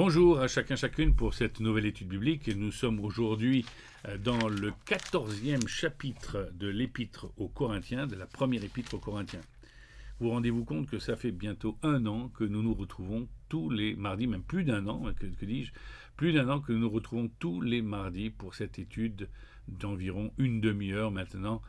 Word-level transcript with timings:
Bonjour 0.00 0.38
à 0.38 0.46
chacun 0.46 0.76
chacune 0.76 1.12
pour 1.12 1.34
cette 1.34 1.58
nouvelle 1.58 1.86
étude 1.86 2.06
biblique. 2.06 2.46
Nous 2.54 2.70
sommes 2.70 3.00
aujourd'hui 3.00 3.66
euh, 4.06 4.16
dans 4.16 4.46
le 4.46 4.72
quatorzième 4.84 5.66
chapitre 5.66 6.52
de 6.54 6.68
l'épître 6.68 7.32
aux 7.36 7.48
Corinthiens, 7.48 8.06
de 8.06 8.14
la 8.14 8.26
première 8.26 8.62
épître 8.62 8.94
aux 8.94 9.00
Corinthiens. 9.00 9.40
Vous 10.20 10.30
rendez-vous 10.30 10.64
compte 10.64 10.88
que 10.88 11.00
ça 11.00 11.16
fait 11.16 11.32
bientôt 11.32 11.76
un 11.82 12.06
an 12.06 12.28
que 12.28 12.44
nous 12.44 12.62
nous 12.62 12.74
retrouvons 12.74 13.26
tous 13.48 13.70
les 13.70 13.96
mardis, 13.96 14.28
même 14.28 14.44
plus 14.44 14.62
d'un 14.62 14.86
an, 14.86 15.02
que, 15.18 15.26
que 15.26 15.44
dis-je, 15.44 15.72
plus 16.16 16.32
d'un 16.32 16.48
an 16.48 16.60
que 16.60 16.70
nous 16.70 16.78
nous 16.78 16.90
retrouvons 16.90 17.28
tous 17.40 17.60
les 17.60 17.82
mardis 17.82 18.30
pour 18.30 18.54
cette 18.54 18.78
étude 18.78 19.28
d'environ 19.66 20.30
une 20.38 20.60
demi-heure 20.60 21.10
maintenant, 21.10 21.60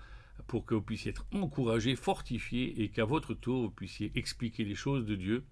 pour 0.46 0.68
que 0.68 0.76
vous 0.76 0.84
puissiez 0.84 1.10
être 1.10 1.26
encouragés, 1.34 1.96
fortifiés 1.96 2.84
et 2.84 2.90
qu'à 2.90 3.06
votre 3.06 3.34
tour 3.34 3.64
vous 3.64 3.72
puissiez 3.72 4.12
expliquer 4.14 4.66
les 4.66 4.76
choses 4.76 5.08
de 5.08 5.16
Dieu 5.16 5.44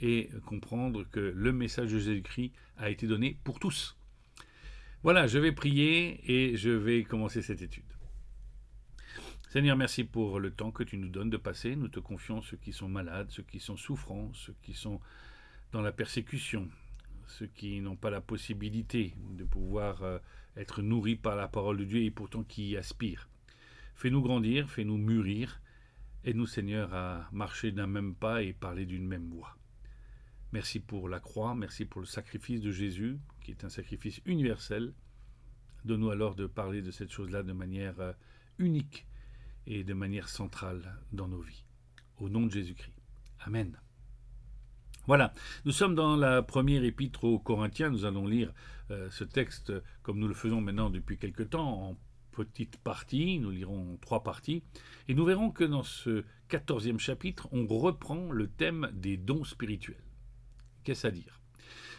et 0.00 0.30
comprendre 0.46 1.04
que 1.10 1.20
le 1.20 1.52
message 1.52 1.92
de 1.92 1.98
Jésus-Christ 1.98 2.52
a 2.76 2.90
été 2.90 3.06
donné 3.06 3.38
pour 3.44 3.58
tous. 3.58 3.96
Voilà, 5.02 5.26
je 5.26 5.38
vais 5.38 5.52
prier 5.52 6.20
et 6.30 6.56
je 6.56 6.70
vais 6.70 7.04
commencer 7.04 7.42
cette 7.42 7.62
étude. 7.62 7.84
Seigneur, 9.48 9.76
merci 9.76 10.04
pour 10.04 10.40
le 10.40 10.50
temps 10.50 10.70
que 10.70 10.82
tu 10.82 10.98
nous 10.98 11.08
donnes 11.08 11.30
de 11.30 11.36
passer. 11.36 11.74
Nous 11.74 11.88
te 11.88 12.00
confions 12.00 12.42
ceux 12.42 12.56
qui 12.56 12.72
sont 12.72 12.88
malades, 12.88 13.30
ceux 13.30 13.42
qui 13.42 13.60
sont 13.60 13.76
souffrants, 13.76 14.32
ceux 14.34 14.54
qui 14.62 14.74
sont 14.74 15.00
dans 15.72 15.80
la 15.80 15.92
persécution, 15.92 16.68
ceux 17.26 17.46
qui 17.46 17.80
n'ont 17.80 17.96
pas 17.96 18.10
la 18.10 18.20
possibilité 18.20 19.14
de 19.36 19.44
pouvoir 19.44 20.02
euh, 20.02 20.18
être 20.56 20.82
nourris 20.82 21.16
par 21.16 21.36
la 21.36 21.48
parole 21.48 21.78
de 21.78 21.84
Dieu 21.84 22.02
et 22.02 22.10
pourtant 22.10 22.42
qui 22.42 22.70
y 22.70 22.76
aspirent. 22.76 23.28
Fais-nous 23.94 24.22
grandir, 24.22 24.70
fais-nous 24.70 24.96
mûrir. 24.96 25.60
Aide-nous, 26.24 26.46
Seigneur, 26.46 26.92
à 26.94 27.28
marcher 27.32 27.72
d'un 27.72 27.86
même 27.86 28.14
pas 28.14 28.42
et 28.42 28.52
parler 28.52 28.86
d'une 28.86 29.06
même 29.06 29.28
voix. 29.28 29.57
Merci 30.52 30.80
pour 30.80 31.10
la 31.10 31.20
croix, 31.20 31.54
merci 31.54 31.84
pour 31.84 32.00
le 32.00 32.06
sacrifice 32.06 32.62
de 32.62 32.70
Jésus, 32.70 33.18
qui 33.42 33.50
est 33.50 33.64
un 33.64 33.68
sacrifice 33.68 34.22
universel. 34.24 34.94
Donne-nous 35.84 36.10
alors 36.10 36.34
de 36.34 36.46
parler 36.46 36.80
de 36.80 36.90
cette 36.90 37.10
chose-là 37.10 37.42
de 37.42 37.52
manière 37.52 38.00
euh, 38.00 38.12
unique 38.58 39.06
et 39.66 39.84
de 39.84 39.92
manière 39.92 40.30
centrale 40.30 40.96
dans 41.12 41.28
nos 41.28 41.42
vies. 41.42 41.64
Au 42.18 42.30
nom 42.30 42.46
de 42.46 42.50
Jésus-Christ. 42.50 42.94
Amen. 43.40 43.78
Voilà, 45.06 45.34
nous 45.66 45.72
sommes 45.72 45.94
dans 45.94 46.16
la 46.16 46.42
première 46.42 46.82
épître 46.82 47.24
aux 47.24 47.38
Corinthiens. 47.38 47.90
Nous 47.90 48.06
allons 48.06 48.26
lire 48.26 48.52
euh, 48.90 49.10
ce 49.10 49.24
texte 49.24 49.72
comme 50.02 50.18
nous 50.18 50.28
le 50.28 50.34
faisons 50.34 50.62
maintenant 50.62 50.88
depuis 50.88 51.18
quelque 51.18 51.42
temps 51.42 51.90
en 51.90 51.98
petites 52.32 52.78
parties. 52.78 53.38
Nous 53.38 53.50
lirons 53.50 53.98
trois 54.00 54.22
parties. 54.22 54.62
Et 55.08 55.14
nous 55.14 55.26
verrons 55.26 55.50
que 55.50 55.64
dans 55.64 55.82
ce 55.82 56.24
quatorzième 56.48 56.98
chapitre, 56.98 57.48
on 57.52 57.66
reprend 57.66 58.32
le 58.32 58.48
thème 58.48 58.90
des 58.94 59.18
dons 59.18 59.44
spirituels. 59.44 60.07
Qu'est-ce 60.88 61.06
à 61.06 61.10
dire? 61.10 61.38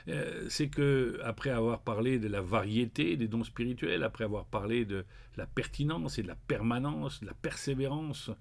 Euh, 0.07 0.47
c'est 0.49 0.69
que 0.69 1.19
après 1.23 1.51
avoir 1.51 1.81
parlé 1.81 2.17
de 2.17 2.27
la 2.27 2.41
variété 2.41 3.17
des 3.17 3.27
dons 3.27 3.43
spirituels, 3.43 4.01
après 4.01 4.23
avoir 4.23 4.45
parlé 4.45 4.83
de 4.83 5.05
la 5.37 5.45
pertinence 5.45 6.17
et 6.17 6.23
de 6.23 6.27
la 6.27 6.35
permanence, 6.35 7.19
de 7.19 7.27
la 7.27 7.35
persévérance 7.35 8.31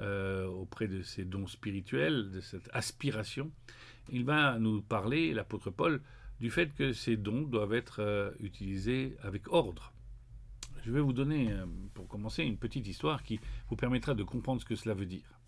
euh, 0.00 0.46
auprès 0.46 0.88
de 0.88 1.02
ces 1.02 1.24
dons 1.24 1.46
spirituels, 1.46 2.32
de 2.32 2.40
cette 2.40 2.68
aspiration, 2.72 3.52
il 4.10 4.24
va 4.24 4.58
nous 4.58 4.82
parler, 4.82 5.32
l'apôtre 5.32 5.70
Paul, 5.70 6.00
du 6.40 6.50
fait 6.50 6.74
que 6.74 6.92
ces 6.92 7.16
dons 7.16 7.42
doivent 7.42 7.74
être 7.74 8.00
euh, 8.00 8.32
utilisés 8.40 9.16
avec 9.22 9.52
ordre. 9.52 9.92
Je 10.84 10.90
vais 10.90 11.00
vous 11.00 11.12
donner, 11.12 11.54
pour 11.94 12.08
commencer, 12.08 12.42
une 12.42 12.56
petite 12.56 12.88
histoire 12.88 13.22
qui 13.22 13.38
vous 13.70 13.76
permettra 13.76 14.14
de 14.14 14.24
comprendre 14.24 14.60
ce 14.60 14.66
que 14.66 14.74
cela 14.74 14.96
veut 14.96 15.06
dire. 15.06 15.38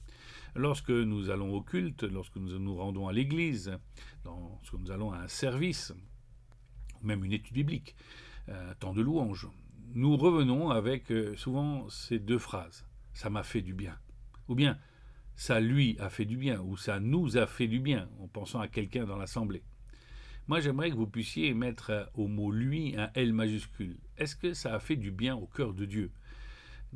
Lorsque 0.57 0.91
nous 0.91 1.31
allons 1.31 1.53
au 1.53 1.63
culte, 1.63 2.05
lorsque 2.05 2.37
nous 2.37 2.59
nous 2.59 2.77
rendons 2.77 3.09
à 3.09 3.13
l'église, 3.13 3.77
lorsque 4.25 4.75
nous 4.75 4.91
allons 4.91 5.13
à 5.13 5.19
un 5.19 5.29
service, 5.29 5.93
même 7.03 7.25
une 7.25 7.33
étude 7.33 7.55
biblique, 7.55 7.97
un 8.49 8.75
temps 8.75 8.93
de 8.93 9.03
louange, 9.03 9.49
nous 9.95 10.17
revenons 10.17 10.71
avec 10.71 11.11
euh, 11.11 11.37
souvent 11.37 11.89
ces 11.89 12.19
deux 12.19 12.39
phrases. 12.39 12.87
Ça 13.13 13.31
m'a 13.31 13.43
fait 13.43 13.63
du 13.63 13.75
bien. 13.75 13.97
Ou 14.49 14.55
bien 14.55 14.79
ça 15.37 15.61
lui 15.61 15.97
a 15.99 16.11
fait 16.11 16.25
du 16.25 16.37
bien, 16.37 16.61
ou 16.61 16.77
ça 16.77 17.01
nous 17.01 17.37
a 17.37 17.47
fait 17.47 17.67
du 17.67 17.81
bien, 17.81 18.09
en 18.21 18.29
pensant 18.29 18.61
à 18.61 18.69
quelqu'un 18.69 19.05
dans 19.05 19.17
l'assemblée. 19.17 19.63
Moi, 20.47 20.61
j'aimerais 20.61 20.91
que 20.91 20.97
vous 20.97 21.07
puissiez 21.07 21.55
mettre 21.55 22.11
au 22.15 22.29
mot 22.29 22.53
lui 22.53 22.95
un 22.97 23.11
L 23.15 23.33
majuscule. 23.33 23.97
Est-ce 24.17 24.37
que 24.37 24.53
ça 24.53 24.75
a 24.75 24.79
fait 24.79 24.97
du 24.97 25.11
bien 25.11 25.35
au 25.35 25.47
cœur 25.47 25.75
de 25.75 25.85
Dieu? 25.87 26.13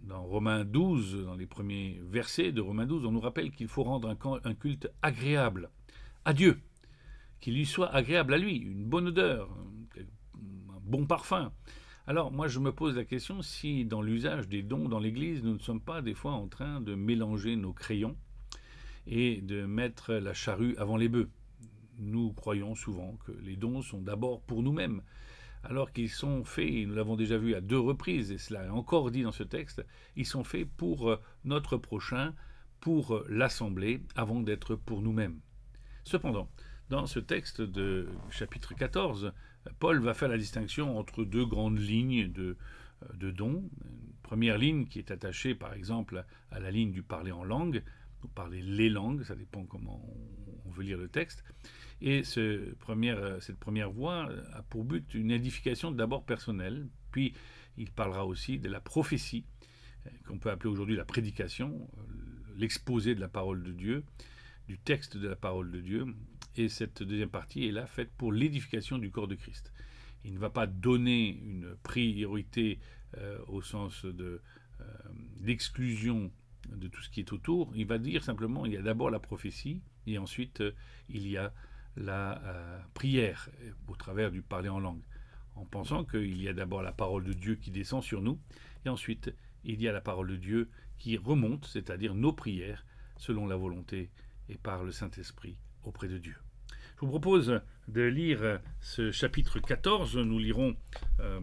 Dans 0.05 0.23
Romains 0.23 0.65
12, 0.65 1.25
dans 1.25 1.35
les 1.35 1.47
premiers 1.47 2.01
versets 2.03 2.53
de 2.53 2.61
Romains 2.61 2.87
12, 2.87 3.05
on 3.05 3.13
nous 3.13 3.21
rappelle 3.21 3.51
qu'il 3.51 3.69
faut 3.69 3.83
rendre 3.83 4.09
un, 4.45 4.55
culte 4.55 4.91
agréable 5.03 5.71
à 6.25 6.33
Dieu, 6.33 6.61
qu'il 7.41 7.55
lui 7.55 7.67
soit 7.67 7.95
agréable 7.95 8.35
à 8.35 8.39
lui, 8.39 8.57
une 8.57 8.85
bonne 8.85 9.09
odeur, 9.09 9.49
un 9.97 10.81
bon 10.83 11.07
parfum. 11.07 11.53
Alors 12.07 12.33
moi 12.33 12.49
je 12.49 12.59
me 12.59 12.73
pose 12.73 12.97
la 12.97 13.05
question 13.05 13.43
si 13.43 13.85
dans 13.85 14.01
l'usage 14.01 14.49
des 14.49 14.63
dons 14.63 14.89
dans 14.89 14.99
l'Église, 14.99 15.43
nous 15.43 15.55
ne 15.55 15.59
sommes 15.59 15.81
pas 15.81 16.01
des 16.01 16.15
fois 16.15 16.33
en 16.33 16.49
train 16.49 16.81
de 16.81 16.95
mélanger 16.95 17.57
nos 17.57 17.73
crayons 17.73 18.17
et 19.07 19.41
de 19.41 19.67
mettre 19.67 20.15
la 20.15 20.35
charrue 20.35 20.75
avant 20.79 20.97
les 20.97 21.09
bœufs. 21.09 21.31
Nous 21.99 22.33
croyons 22.33 22.75
souvent 22.75 23.19
que 23.27 23.33
les 23.43 23.57
dons 23.57 23.83
sont 23.83 24.01
d'abord 24.01 24.41
pour 24.43 24.63
nous-mêmes 24.63 25.03
alors 25.65 25.93
qu'ils 25.93 26.11
sont 26.11 26.45
faits, 26.45 26.69
et 26.69 26.87
nous 26.87 26.95
l'avons 26.95 27.17
déjà 27.17 27.39
vu 27.39 27.55
à 27.55 27.61
deux 27.61 27.79
reprises, 27.79 28.33
et 28.33 28.39
cela 28.39 28.65
est 28.65 28.71
encore 28.71 29.11
dit 29.11 29.23
dans 29.23 29.33
ce 29.33 29.43
texte, 29.43 29.85
ils 30.17 30.27
sont 30.27 30.45
faits 30.45 30.69
pour 30.77 31.11
euh, 31.11 31.21
notre 31.45 31.77
prochain, 31.77 32.35
pour 32.81 33.15
euh, 33.15 33.27
l'Assemblée, 33.29 34.03
avant 34.15 34.41
d'être 34.41 34.77
pour 34.77 35.03
nous-mêmes. 35.03 35.41
Cependant, 36.05 36.49
dans 36.91 37.07
ce 37.07 37.19
texte 37.19 37.61
de 37.61 38.09
chapitre 38.31 38.75
14, 38.75 39.33
Paul 39.79 40.01
va 40.01 40.15
faire 40.15 40.29
la 40.29 40.39
distinction 40.39 40.99
entre 40.99 41.25
deux 41.25 41.45
grandes 41.45 41.79
lignes 41.79 42.33
de, 42.33 42.57
euh, 43.03 43.07
de 43.15 43.31
dons. 43.31 43.69
Une 43.85 44.13
première 44.23 44.59
ligne 44.59 44.87
qui 44.87 44.99
est 44.99 45.11
attachée 45.11 45.55
par 45.55 45.75
exemple 45.75 46.25
à 46.51 46.61
la 46.61 46.71
ligne 46.71 46.93
du 46.93 47.03
parler 47.03 47.33
en 47.33 47.45
langue, 47.45 47.83
ou 48.25 48.29
parler 48.29 48.63
les 48.63 48.89
langues, 48.89 49.23
ça 49.23 49.37
dépend 49.37 49.65
comment 49.65 50.03
on 50.65 50.71
veut 50.71 50.83
lire 50.83 50.99
le 50.99 51.09
texte. 51.09 51.45
Et 52.01 52.23
première, 52.79 53.43
cette 53.43 53.59
première 53.59 53.91
voie 53.91 54.31
a 54.53 54.63
pour 54.63 54.85
but 54.85 55.15
une 55.15 55.31
édification 55.31 55.91
d'abord 55.91 56.25
personnelle, 56.25 56.87
puis 57.11 57.35
il 57.79 57.91
parlera 57.91 58.27
aussi 58.27 58.59
de 58.59 58.69
la 58.69 58.81
prophétie, 58.81 59.45
euh, 60.07 60.11
qu'on 60.27 60.39
peut 60.39 60.51
appeler 60.51 60.71
aujourd'hui 60.71 60.97
la 60.97 61.05
prédication, 61.05 61.89
euh, 61.99 62.03
l'exposé 62.57 63.15
de 63.15 63.21
la 63.21 63.29
parole 63.29 63.63
de 63.63 63.73
Dieu, 63.73 64.05
du 64.67 64.79
texte 64.79 65.17
de 65.17 65.29
la 65.29 65.37
parole 65.37 65.71
de 65.71 65.81
Dieu. 65.81 66.07
Et 66.57 66.69
cette 66.69 67.03
deuxième 67.03 67.31
partie 67.31 67.67
est 67.67 67.73
là 67.73 67.87
faite 67.87 68.11
pour 68.19 68.33
l'édification 68.33 68.99
du 68.99 69.11
corps 69.11 69.29
de 69.29 69.37
Christ. 69.37 69.73
Il 70.25 70.35
ne 70.35 70.39
va 70.39 70.51
pas 70.51 70.67
donner 70.67 71.41
une 71.45 71.77
priorité 71.83 72.81
euh, 73.17 73.39
au 73.47 73.63
sens 73.63 74.05
de 74.05 74.43
l'exclusion 75.41 76.31
de 76.71 76.87
tout 76.87 77.03
ce 77.03 77.11
qui 77.11 77.21
est 77.21 77.33
autour. 77.33 77.73
Il 77.75 77.87
va 77.87 77.99
dire 77.99 78.23
simplement 78.23 78.65
il 78.65 78.73
y 78.73 78.77
a 78.77 78.83
d'abord 78.83 79.11
la 79.11 79.19
prophétie 79.19 79.81
et 80.07 80.19
ensuite 80.19 80.63
il 81.09 81.27
y 81.27 81.37
a 81.37 81.53
la 81.99 82.43
euh, 82.45 82.79
prière 82.95 83.51
au 83.89 83.97
travers 83.97 84.31
du 84.31 84.43
parler 84.43 84.69
en 84.69 84.81
langue, 84.81 85.03
en 85.55 85.65
pensant 85.65 86.05
qu'il 86.05 86.41
y 86.41 86.49
a 86.49 86.53
d'abord 86.53 86.83
la 86.83 86.93
parole 86.93 87.25
de 87.25 87.33
Dieu 87.33 87.57
qui 87.57 87.71
descend 87.71 88.03
sur 88.03 88.23
nous, 88.23 88.39
et 88.85 88.89
ensuite 88.89 89.35
il 89.65 89.83
y 89.83 89.89
a 89.89 89.93
la 89.93 90.01
parole 90.01 90.29
de 90.29 90.37
Dieu 90.37 90.71
qui 90.97 91.17
remonte, 91.17 91.67
c'est-à-dire 91.67 92.15
nos 92.15 92.33
prières, 92.33 92.85
selon 93.17 93.47
la 93.47 93.57
volonté 93.57 94.11
et 94.49 94.57
par 94.57 94.85
le 94.85 94.93
Saint-Esprit 94.93 95.57
auprès 95.83 96.09
de 96.09 96.19
Dieu. 96.19 96.37
Je 96.97 97.01
vous 97.01 97.09
propose 97.09 97.61
de 97.87 98.03
lire 98.03 98.61
ce 98.81 99.11
chapitre 99.11 99.61
14. 99.61 100.17
Nous 100.17 100.39
lirons 100.39 100.77
euh, 101.21 101.41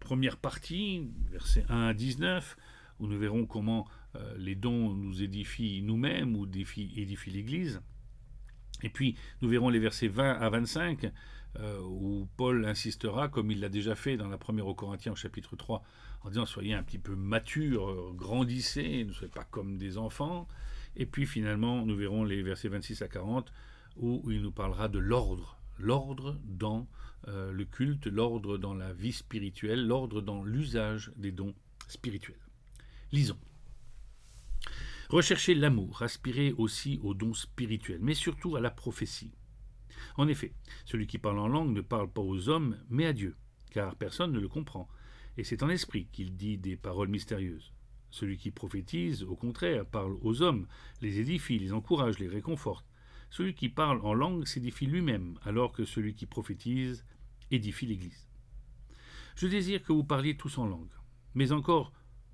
première 0.00 0.36
partie, 0.36 1.10
versets 1.30 1.64
1 1.68 1.88
à 1.88 1.94
19, 1.94 2.56
où 3.00 3.06
nous 3.06 3.18
verrons 3.18 3.46
comment 3.46 3.86
euh, 4.14 4.34
les 4.38 4.54
dons 4.54 4.94
nous 4.94 5.22
édifient 5.22 5.82
nous-mêmes 5.82 6.36
ou 6.36 6.46
édifient 6.46 7.32
l'Église. 7.32 7.82
Et 8.82 8.88
puis, 8.88 9.16
nous 9.40 9.48
verrons 9.48 9.68
les 9.68 9.78
versets 9.78 10.08
20 10.08 10.32
à 10.32 10.48
25, 10.50 11.10
euh, 11.58 11.80
où 11.80 12.28
Paul 12.36 12.64
insistera, 12.66 13.28
comme 13.28 13.50
il 13.50 13.60
l'a 13.60 13.68
déjà 13.68 13.94
fait 13.94 14.16
dans 14.16 14.28
la 14.28 14.38
première 14.38 14.66
aux 14.66 14.74
Corinthiens 14.74 15.12
au 15.12 15.16
chapitre 15.16 15.56
3, 15.56 15.82
en 16.22 16.28
disant 16.28 16.46
Soyez 16.46 16.74
un 16.74 16.82
petit 16.82 16.98
peu 16.98 17.14
matures, 17.14 18.12
grandissez, 18.14 19.04
ne 19.04 19.12
soyez 19.12 19.32
pas 19.32 19.44
comme 19.44 19.78
des 19.78 19.98
enfants. 19.98 20.46
Et 20.96 21.06
puis, 21.06 21.26
finalement, 21.26 21.84
nous 21.84 21.96
verrons 21.96 22.24
les 22.24 22.42
versets 22.42 22.68
26 22.68 23.02
à 23.02 23.08
40, 23.08 23.52
où 23.96 24.30
il 24.30 24.42
nous 24.42 24.52
parlera 24.52 24.88
de 24.88 24.98
l'ordre. 24.98 25.58
L'ordre 25.78 26.38
dans 26.44 26.86
euh, 27.28 27.52
le 27.52 27.64
culte, 27.64 28.06
l'ordre 28.06 28.56
dans 28.56 28.74
la 28.74 28.92
vie 28.92 29.12
spirituelle, 29.12 29.86
l'ordre 29.86 30.20
dans 30.20 30.44
l'usage 30.44 31.12
des 31.16 31.32
dons 31.32 31.54
spirituels. 31.88 32.38
Lisons. 33.12 33.38
Recherchez 35.08 35.54
l'amour, 35.54 36.02
aspirez 36.02 36.52
aussi 36.52 36.98
aux 37.02 37.14
dons 37.14 37.34
spirituels, 37.34 38.00
mais 38.02 38.14
surtout 38.14 38.56
à 38.56 38.60
la 38.60 38.70
prophétie. 38.70 39.32
En 40.16 40.26
effet, 40.26 40.52
celui 40.84 41.06
qui 41.06 41.18
parle 41.18 41.38
en 41.38 41.46
langue 41.46 41.74
ne 41.74 41.80
parle 41.80 42.10
pas 42.10 42.22
aux 42.22 42.48
hommes, 42.48 42.76
mais 42.88 43.06
à 43.06 43.12
Dieu, 43.12 43.36
car 43.70 43.94
personne 43.94 44.32
ne 44.32 44.40
le 44.40 44.48
comprend, 44.48 44.88
et 45.36 45.44
c'est 45.44 45.62
en 45.62 45.68
esprit 45.68 46.08
qu'il 46.10 46.36
dit 46.36 46.58
des 46.58 46.76
paroles 46.76 47.08
mystérieuses. 47.08 47.72
Celui 48.10 48.36
qui 48.36 48.50
prophétise, 48.50 49.22
au 49.22 49.36
contraire, 49.36 49.86
parle 49.86 50.16
aux 50.22 50.42
hommes, 50.42 50.66
les 51.02 51.20
édifie, 51.20 51.58
les 51.58 51.72
encourage, 51.72 52.18
les 52.18 52.28
réconforte. 52.28 52.86
Celui 53.30 53.54
qui 53.54 53.68
parle 53.68 54.00
en 54.04 54.14
langue 54.14 54.46
s'édifie 54.46 54.86
lui-même, 54.86 55.38
alors 55.44 55.72
que 55.72 55.84
celui 55.84 56.14
qui 56.14 56.26
prophétise 56.26 57.04
édifie 57.50 57.86
l'Église. 57.86 58.28
Je 59.36 59.46
désire 59.46 59.82
que 59.82 59.92
vous 59.92 60.04
parliez 60.04 60.36
tous 60.36 60.58
en 60.58 60.66
langue, 60.66 60.92
mais 61.34 61.52
encore 61.52 61.92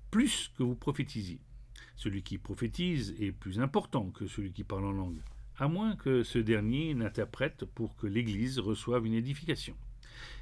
plus 0.09 0.51
que 0.57 0.63
vous 0.63 0.75
prophétisiez. 0.75 1.41
Celui 1.95 2.23
qui 2.23 2.37
prophétise 2.37 3.15
est 3.19 3.31
plus 3.31 3.59
important 3.59 4.09
que 4.11 4.27
celui 4.27 4.51
qui 4.51 4.63
parle 4.63 4.85
en 4.85 4.91
langue, 4.91 5.21
à 5.57 5.67
moins 5.67 5.95
que 5.95 6.23
ce 6.23 6.39
dernier 6.39 6.93
n'interprète 6.93 7.65
pour 7.65 7.95
que 7.95 8.07
l'Église 8.07 8.59
reçoive 8.59 9.05
une 9.05 9.13
édification. 9.13 9.75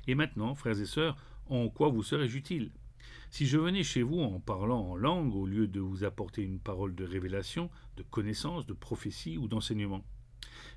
Et 0.07 0.15
maintenant, 0.15 0.55
frères 0.55 0.79
et 0.79 0.85
sœurs, 0.85 1.17
en 1.47 1.69
quoi 1.69 1.89
vous 1.89 2.03
serais-je 2.03 2.37
utile? 2.37 2.71
Si 3.29 3.45
je 3.45 3.57
venais 3.57 3.83
chez 3.83 4.01
vous 4.01 4.19
en 4.19 4.39
parlant 4.39 4.91
en 4.91 4.95
langue 4.95 5.35
au 5.35 5.45
lieu 5.45 5.67
de 5.67 5.79
vous 5.79 6.03
apporter 6.03 6.41
une 6.41 6.59
parole 6.59 6.95
de 6.95 7.05
révélation, 7.05 7.69
de 7.97 8.03
connaissance, 8.03 8.65
de 8.65 8.73
prophétie 8.73 9.37
ou 9.37 9.47
d'enseignement? 9.47 10.03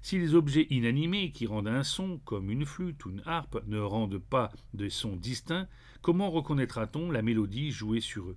Si 0.02 0.18
les 0.18 0.34
objets 0.34 0.66
inanimés 0.70 1.32
qui 1.32 1.46
rendent 1.46 1.68
un 1.68 1.82
son, 1.82 2.18
comme 2.24 2.50
une 2.50 2.66
flûte 2.66 3.04
ou 3.06 3.10
une 3.10 3.22
harpe, 3.24 3.62
ne 3.66 3.78
rendent 3.78 4.18
pas 4.18 4.52
de 4.74 4.88
sons 4.88 5.16
distincts, 5.16 5.68
comment 6.02 6.30
reconnaîtra-t-on 6.30 7.10
la 7.10 7.22
mélodie 7.22 7.70
jouée 7.70 8.00
sur 8.00 8.28
eux? 8.28 8.36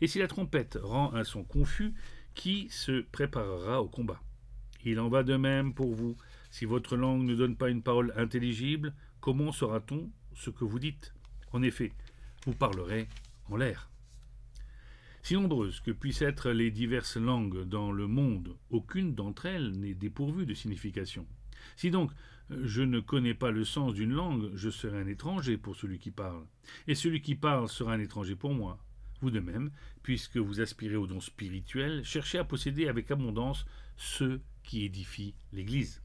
Et 0.00 0.06
si 0.06 0.18
la 0.18 0.28
trompette 0.28 0.78
rend 0.82 1.12
un 1.14 1.24
son 1.24 1.44
confus, 1.44 1.94
qui 2.34 2.68
se 2.70 3.02
préparera 3.02 3.82
au 3.82 3.88
combat? 3.88 4.20
Il 4.84 4.98
en 4.98 5.08
va 5.08 5.22
de 5.22 5.36
même 5.36 5.74
pour 5.74 5.94
vous. 5.94 6.16
Si 6.50 6.64
votre 6.64 6.96
langue 6.96 7.22
ne 7.22 7.34
donne 7.34 7.56
pas 7.56 7.70
une 7.70 7.82
parole 7.82 8.12
intelligible, 8.16 8.94
comment 9.20 9.52
saura-t-on 9.52 10.10
ce 10.34 10.50
que 10.50 10.64
vous 10.64 10.78
dites? 10.78 11.14
En 11.52 11.62
effet, 11.62 11.92
vous 12.46 12.54
parlerez 12.54 13.06
en 13.48 13.56
l'air. 13.56 13.90
Si 15.22 15.34
nombreuses 15.34 15.80
que 15.80 15.92
puissent 15.92 16.22
être 16.22 16.50
les 16.50 16.72
diverses 16.72 17.16
langues 17.16 17.62
dans 17.62 17.92
le 17.92 18.08
monde, 18.08 18.56
aucune 18.70 19.14
d'entre 19.14 19.46
elles 19.46 19.70
n'est 19.70 19.94
dépourvue 19.94 20.46
de 20.46 20.54
signification. 20.54 21.26
Si 21.76 21.92
donc 21.92 22.10
je 22.50 22.82
ne 22.82 22.98
connais 22.98 23.34
pas 23.34 23.52
le 23.52 23.64
sens 23.64 23.94
d'une 23.94 24.12
langue, 24.12 24.50
je 24.54 24.68
serai 24.68 25.00
un 25.00 25.06
étranger 25.06 25.56
pour 25.56 25.76
celui 25.76 26.00
qui 26.00 26.10
parle, 26.10 26.44
et 26.88 26.96
celui 26.96 27.22
qui 27.22 27.36
parle 27.36 27.68
sera 27.68 27.94
un 27.94 28.00
étranger 28.00 28.34
pour 28.34 28.52
moi. 28.52 28.78
Vous 29.22 29.30
de 29.30 29.38
même, 29.38 29.70
puisque 30.02 30.36
vous 30.36 30.60
aspirez 30.60 30.96
aux 30.96 31.06
dons 31.06 31.20
spirituels, 31.20 32.04
cherchez 32.04 32.38
à 32.38 32.44
posséder 32.44 32.88
avec 32.88 33.08
abondance 33.12 33.64
ceux 33.96 34.42
qui 34.64 34.84
édifient 34.84 35.36
l'Église. 35.52 36.02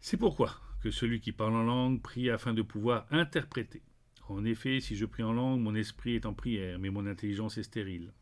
C'est 0.00 0.18
pourquoi 0.18 0.60
que 0.82 0.90
celui 0.90 1.20
qui 1.20 1.32
parle 1.32 1.56
en 1.56 1.62
langue 1.62 2.02
prie 2.02 2.28
afin 2.28 2.52
de 2.52 2.60
pouvoir 2.60 3.06
interpréter. 3.10 3.82
En 4.28 4.44
effet, 4.44 4.80
si 4.80 4.94
je 4.94 5.06
prie 5.06 5.22
en 5.22 5.32
langue, 5.32 5.60
mon 5.60 5.74
esprit 5.74 6.16
est 6.16 6.26
en 6.26 6.34
prière, 6.34 6.78
mais 6.78 6.90
mon 6.90 7.06
intelligence 7.06 7.56
est 7.56 7.62
stérile. 7.62 8.12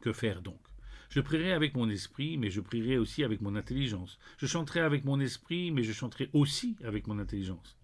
Que 0.00 0.12
faire 0.12 0.42
donc? 0.42 0.60
Je 1.10 1.20
prierai 1.20 1.52
avec 1.52 1.76
mon 1.76 1.88
esprit, 1.88 2.38
mais 2.38 2.50
je 2.50 2.60
prierai 2.60 2.98
aussi 2.98 3.22
avec 3.22 3.40
mon 3.40 3.54
intelligence. 3.54 4.18
Je 4.38 4.46
chanterai 4.46 4.80
avec 4.80 5.04
mon 5.04 5.20
esprit, 5.20 5.70
mais 5.70 5.84
je 5.84 5.92
chanterai 5.92 6.28
aussi 6.32 6.76
avec 6.82 7.06
mon 7.06 7.20
intelligence. 7.20 7.78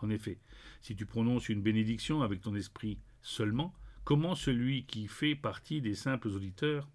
En 0.00 0.08
effet, 0.08 0.38
si 0.80 0.96
tu 0.96 1.04
prononces 1.04 1.50
une 1.50 1.60
bénédiction 1.60 2.22
avec 2.22 2.40
ton 2.40 2.54
esprit 2.54 2.98
seulement, 3.20 3.74
comment 4.08 4.34
celui 4.34 4.86
qui 4.86 5.06
fait 5.06 5.34
partie 5.34 5.82
des 5.82 5.94
simples 5.94 6.28
auditeurs 6.28 6.88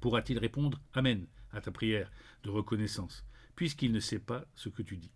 pourra-t-il 0.00 0.36
répondre 0.36 0.80
Amen 0.92 1.28
à 1.52 1.60
ta 1.60 1.70
prière 1.70 2.10
de 2.42 2.50
reconnaissance, 2.50 3.24
puisqu'il 3.54 3.92
ne 3.92 4.00
sait 4.00 4.18
pas 4.18 4.44
ce 4.56 4.68
que 4.68 4.82
tu 4.82 4.96
dis? 4.96 5.12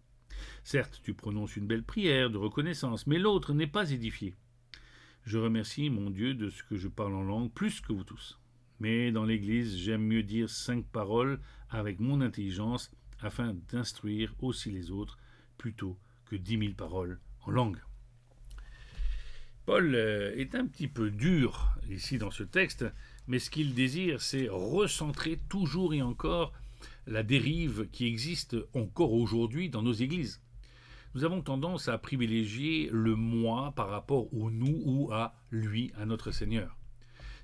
Certes, 0.63 1.01
tu 1.03 1.15
prononces 1.15 1.57
une 1.57 1.67
belle 1.67 1.83
prière 1.83 2.31
de 2.31 2.39
reconnaissance, 2.39 3.09
mais 3.09 3.19
l'autre 3.19 3.53
n'est 3.53 3.67
pas 3.67 3.91
édifié. 3.91 4.37
Je 5.25 5.39
remercie 5.39 5.91
mon 5.91 6.09
Dieu 6.11 6.35
de 6.35 6.51
ce 6.51 6.63
que 6.63 6.77
je 6.77 6.87
parle 6.87 7.17
en 7.17 7.25
langue 7.25 7.51
plus 7.51 7.81
que 7.81 7.93
vous 7.93 8.05
tous. 8.05 8.39
Mais 8.79 9.11
dans 9.11 9.25
l'Église, 9.25 9.77
j'aime 9.77 10.07
mieux 10.07 10.23
dire 10.23 10.49
cinq 10.49 10.87
paroles 10.87 11.41
avec 11.69 11.99
mon 11.99 12.21
intelligence 12.21 12.93
afin 13.19 13.55
d'instruire 13.73 14.37
aussi 14.39 14.71
les 14.71 14.93
autres 14.93 15.19
plutôt 15.57 15.99
que 16.27 16.37
dix 16.37 16.59
mille 16.59 16.77
paroles 16.77 17.19
en 17.41 17.51
langue. 17.51 17.81
Paul 19.69 19.95
euh, 19.95 20.35
est 20.35 20.55
un 20.55 20.67
petit 20.67 20.89
peu 20.89 21.11
dur 21.11 21.77
ici 21.91 22.17
dans 22.17 22.31
ce 22.31 22.43
texte, 22.43 22.87
mais 23.27 23.39
ce 23.39 23.51
qu'il 23.51 23.75
désire, 23.75 24.23
c'est 24.23 24.49
recentrer 24.49 25.39
toujours 25.51 25.93
et 25.93 26.01
encore 26.01 26.55
la 27.07 27.23
dérive 27.23 27.87
qui 27.93 28.07
existe 28.07 28.57
encore 28.73 29.13
aujourd'hui 29.13 29.69
dans 29.69 29.83
nos 29.83 29.93
églises. 29.93 30.41
Nous 31.15 31.23
avons 31.23 31.43
tendance 31.43 31.87
à 31.89 31.99
privilégier 31.99 32.89
le 32.91 33.15
moi 33.15 33.75
par 33.77 33.91
rapport 33.91 34.33
au 34.33 34.51
nous 34.51 34.81
ou 34.87 35.13
à 35.13 35.35
lui, 35.51 35.93
à 35.99 36.07
notre 36.07 36.31
Seigneur. 36.31 36.79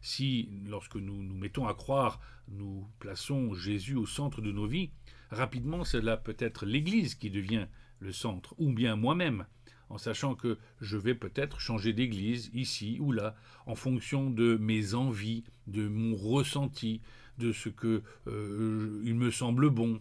Si, 0.01 0.49
lorsque 0.67 0.97
nous 0.97 1.23
nous 1.23 1.37
mettons 1.37 1.69
à 1.69 1.75
croire, 1.75 2.21
nous 2.49 2.89
plaçons 3.01 3.53
Jésus 3.53 3.97
au 3.97 4.07
centre 4.07 4.41
de 4.41 4.51
nos 4.51 4.67
vies, 4.67 4.93
rapidement 5.31 5.85
cela 5.85 6.17
peut 6.17 6.37
être 6.39 6.65
l'Église 6.65 7.17
qui 7.17 7.29
devient 7.29 7.67
le 7.99 8.13
centre, 8.13 8.55
ou 8.57 8.73
bien 8.73 8.97
moi-même, 8.97 9.45
en 9.91 9.99
sachant 9.99 10.35
que 10.35 10.59
je 10.81 10.97
vais 10.97 11.15
peut-être 11.15 11.61
changer 11.61 11.93
d'église 11.93 12.51
ici 12.55 12.99
ou 13.01 13.13
là, 13.13 13.37
en 13.67 13.75
fonction 13.75 14.31
de 14.31 14.57
mes 14.57 14.95
envies, 14.95 15.45
de 15.67 15.87
mon 15.89 16.17
ressenti, 16.17 17.01
de 17.39 17.53
ce 17.53 17.69
que 17.69 18.03
euh, 18.27 19.03
il 19.05 19.15
me 19.15 19.31
semble 19.31 19.71
bon, 19.71 20.01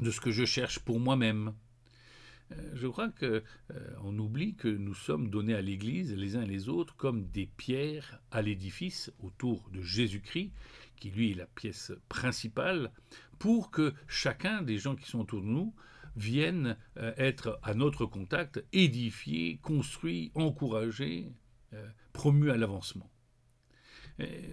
de 0.00 0.10
ce 0.10 0.20
que 0.20 0.30
je 0.30 0.44
cherche 0.44 0.78
pour 0.78 1.00
moi-même. 1.00 1.54
Euh, 2.52 2.70
je 2.74 2.86
crois 2.86 3.08
qu'on 3.08 3.40
euh, 3.72 4.18
oublie 4.18 4.54
que 4.54 4.68
nous 4.68 4.94
sommes 4.94 5.30
donnés 5.30 5.54
à 5.54 5.62
l'Église 5.62 6.14
les 6.14 6.36
uns 6.36 6.42
et 6.42 6.46
les 6.46 6.68
autres 6.68 6.94
comme 6.96 7.26
des 7.28 7.46
pierres 7.46 8.20
à 8.30 8.42
l'édifice 8.42 9.10
autour 9.20 9.68
de 9.70 9.80
Jésus-Christ, 9.80 10.52
qui 10.96 11.10
lui 11.10 11.32
est 11.32 11.34
la 11.34 11.46
pièce 11.46 11.92
principale, 12.08 12.90
pour 13.38 13.70
que 13.70 13.94
chacun 14.06 14.62
des 14.62 14.78
gens 14.78 14.96
qui 14.96 15.08
sont 15.08 15.20
autour 15.20 15.40
de 15.40 15.46
nous 15.46 15.74
viennent 16.16 16.76
être 16.96 17.58
à 17.62 17.74
notre 17.74 18.06
contact, 18.06 18.64
édifiés, 18.72 19.58
construits, 19.62 20.30
encouragés, 20.34 21.32
promus 22.12 22.50
à 22.50 22.56
l'avancement 22.56 23.10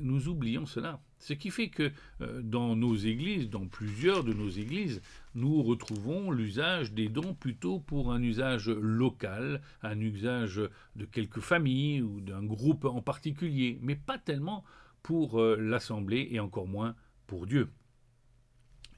nous 0.02 0.28
oublions 0.28 0.66
cela. 0.66 1.02
Ce 1.20 1.34
qui 1.34 1.52
fait 1.52 1.70
que 1.70 1.92
euh, 2.22 2.42
dans 2.42 2.76
nos 2.76 2.96
églises, 2.96 3.50
dans 3.50 3.68
plusieurs 3.68 4.24
de 4.24 4.34
nos 4.34 4.50
églises, 4.50 5.02
nous 5.36 5.62
retrouvons 5.62 6.32
l'usage 6.32 6.94
des 6.94 7.10
dons 7.10 7.36
plutôt 7.36 7.80
pour 7.80 8.12
un 8.12 8.22
usage 8.24 8.70
local, 8.70 9.62
un 9.84 10.00
usage 10.00 10.62
de 10.96 11.06
quelques 11.06 11.40
familles 11.40 12.02
ou 12.02 12.22
d'un 12.22 12.44
groupe 12.44 12.86
en 12.86 13.02
particulier, 13.02 13.78
mais 13.82 13.96
pas 13.96 14.18
tellement 14.18 14.64
pour 15.04 15.40
euh, 15.40 15.58
l'Assemblée 15.60 16.28
et 16.32 16.40
encore 16.40 16.68
moins 16.68 16.96
pour 17.28 17.46
Dieu. 17.46 17.70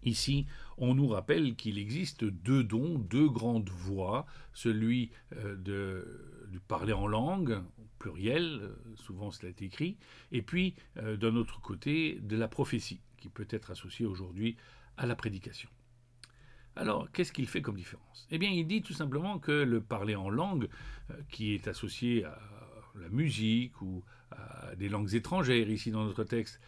Ici, 0.03 0.45
on 0.77 0.95
nous 0.95 1.07
rappelle 1.07 1.55
qu'il 1.55 1.77
existe 1.77 2.23
deux 2.23 2.63
dons, 2.63 2.97
deux 2.97 3.29
grandes 3.29 3.69
voies, 3.69 4.25
celui 4.53 5.11
euh, 5.35 5.55
de, 5.55 6.59
parler 6.67 6.93
en 6.93 7.07
langue, 7.07 7.61
pluriel, 7.99 8.59
euh, 8.61 8.75
souvent 8.95 9.31
cela 9.31 9.49
est 9.49 9.61
écrit, 9.61 9.97
et 10.31 10.41
puis 10.41 10.75
euh, 10.97 11.17
d'un 11.17 11.35
autre 11.35 11.61
côté 11.61 12.19
de 12.21 12.37
la 12.37 12.47
prophétie, 12.47 13.01
qui 13.17 13.29
peut 13.29 13.47
être 13.49 13.71
associée 13.71 14.05
aujourd'hui 14.05 14.57
à 14.97 15.05
la 15.05 15.15
prédication. 15.15 15.69
Alors, 16.75 17.11
qu'est-ce 17.11 17.31
qu'il 17.31 17.47
fait 17.47 17.61
comme 17.61 17.75
différence? 17.75 18.27
Eh 18.31 18.39
bien, 18.39 18.49
il 18.49 18.65
dit 18.65 18.81
tout 18.81 18.93
simplement 18.93 19.37
que 19.37 19.51
le 19.51 19.79
parler 19.79 20.15
en 20.15 20.29
langue, 20.29 20.69
qui 21.29 21.53
est 21.53 21.67
associé 21.67 22.25
à 22.25 22.39
la 22.99 23.09
musique 23.09 23.79
ou 23.81 24.03
à 24.31 24.75
des 24.75 24.89
langues 24.89 25.13
étrangères 25.13 25.69
ici 25.69 25.91
dans 25.91 26.03
notre 26.03 26.23
texte, 26.23 26.59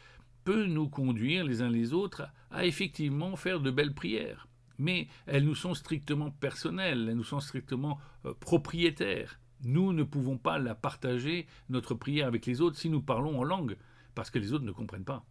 peut 0.45 0.65
nous 0.67 0.87
conduire 0.87 1.43
les 1.43 1.61
uns 1.61 1.69
les 1.69 1.91
autres 1.91 2.29
à 2.51 2.65
effectivement 2.65 3.35
faire 3.35 3.59
de 3.59 3.71
belles 3.71 3.93
prières. 3.93 4.47
Mais 4.77 5.07
elles 5.25 5.43
nous 5.43 5.55
sont 5.55 5.73
strictement 5.73 6.31
personnelles, 6.31 7.07
elles 7.09 7.17
nous 7.17 7.23
sont 7.23 7.39
strictement 7.39 7.99
euh, 8.25 8.33
propriétaires. 8.39 9.39
Nous 9.63 9.91
ne 9.91 10.03
pouvons 10.03 10.37
pas 10.37 10.59
la 10.59 10.75
partager, 10.75 11.47
notre 11.69 11.95
prière 11.95 12.27
avec 12.27 12.45
les 12.45 12.61
autres, 12.61 12.77
si 12.77 12.89
nous 12.89 13.01
parlons 13.01 13.39
en 13.39 13.43
langue, 13.43 13.77
parce 14.13 14.29
que 14.29 14.39
les 14.39 14.53
autres 14.53 14.65
ne 14.65 14.71
comprennent 14.71 15.05
pas. 15.05 15.25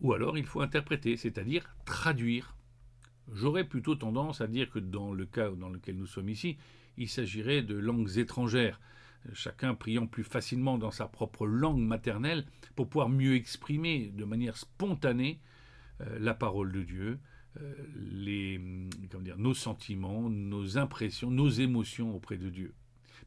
Ou 0.00 0.12
alors 0.12 0.38
il 0.38 0.44
faut 0.44 0.60
interpréter, 0.60 1.16
c'est-à-dire 1.16 1.74
traduire. 1.84 2.56
J'aurais 3.32 3.64
plutôt 3.64 3.94
tendance 3.94 4.40
à 4.40 4.46
dire 4.46 4.70
que 4.70 4.78
dans 4.78 5.12
le 5.12 5.26
cas 5.26 5.50
dans 5.50 5.70
lequel 5.70 5.96
nous 5.96 6.06
sommes 6.06 6.28
ici, 6.28 6.58
il 6.96 7.08
s'agirait 7.08 7.62
de 7.62 7.74
langues 7.74 8.18
étrangères, 8.18 8.80
chacun 9.32 9.74
priant 9.74 10.06
plus 10.06 10.24
facilement 10.24 10.78
dans 10.78 10.90
sa 10.90 11.06
propre 11.06 11.46
langue 11.46 11.80
maternelle 11.80 12.44
pour 12.76 12.88
pouvoir 12.88 13.08
mieux 13.08 13.34
exprimer 13.34 14.10
de 14.14 14.24
manière 14.24 14.56
spontanée 14.56 15.40
euh, 16.00 16.18
la 16.18 16.34
parole 16.34 16.72
de 16.72 16.82
Dieu, 16.82 17.18
euh, 17.60 18.88
dire, 19.20 19.38
nos 19.38 19.54
sentiments, 19.54 20.28
nos 20.28 20.76
impressions, 20.76 21.30
nos 21.30 21.48
émotions 21.48 22.14
auprès 22.14 22.36
de 22.36 22.50
Dieu. 22.50 22.74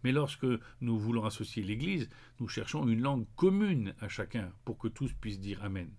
Mais 0.04 0.12
lorsque 0.12 0.46
nous 0.82 1.00
voulons 1.00 1.26
associer 1.26 1.64
l'Église, 1.64 2.10
nous 2.40 2.48
cherchons 2.48 2.88
une 2.88 3.02
langue 3.02 3.26
commune 3.36 3.96
à 4.00 4.08
chacun 4.10 4.52
pour 4.66 4.78
que 4.78 4.88
tous 4.88 5.12
puissent 5.14 5.40
dire 5.40 5.64
Amen. 5.64 5.90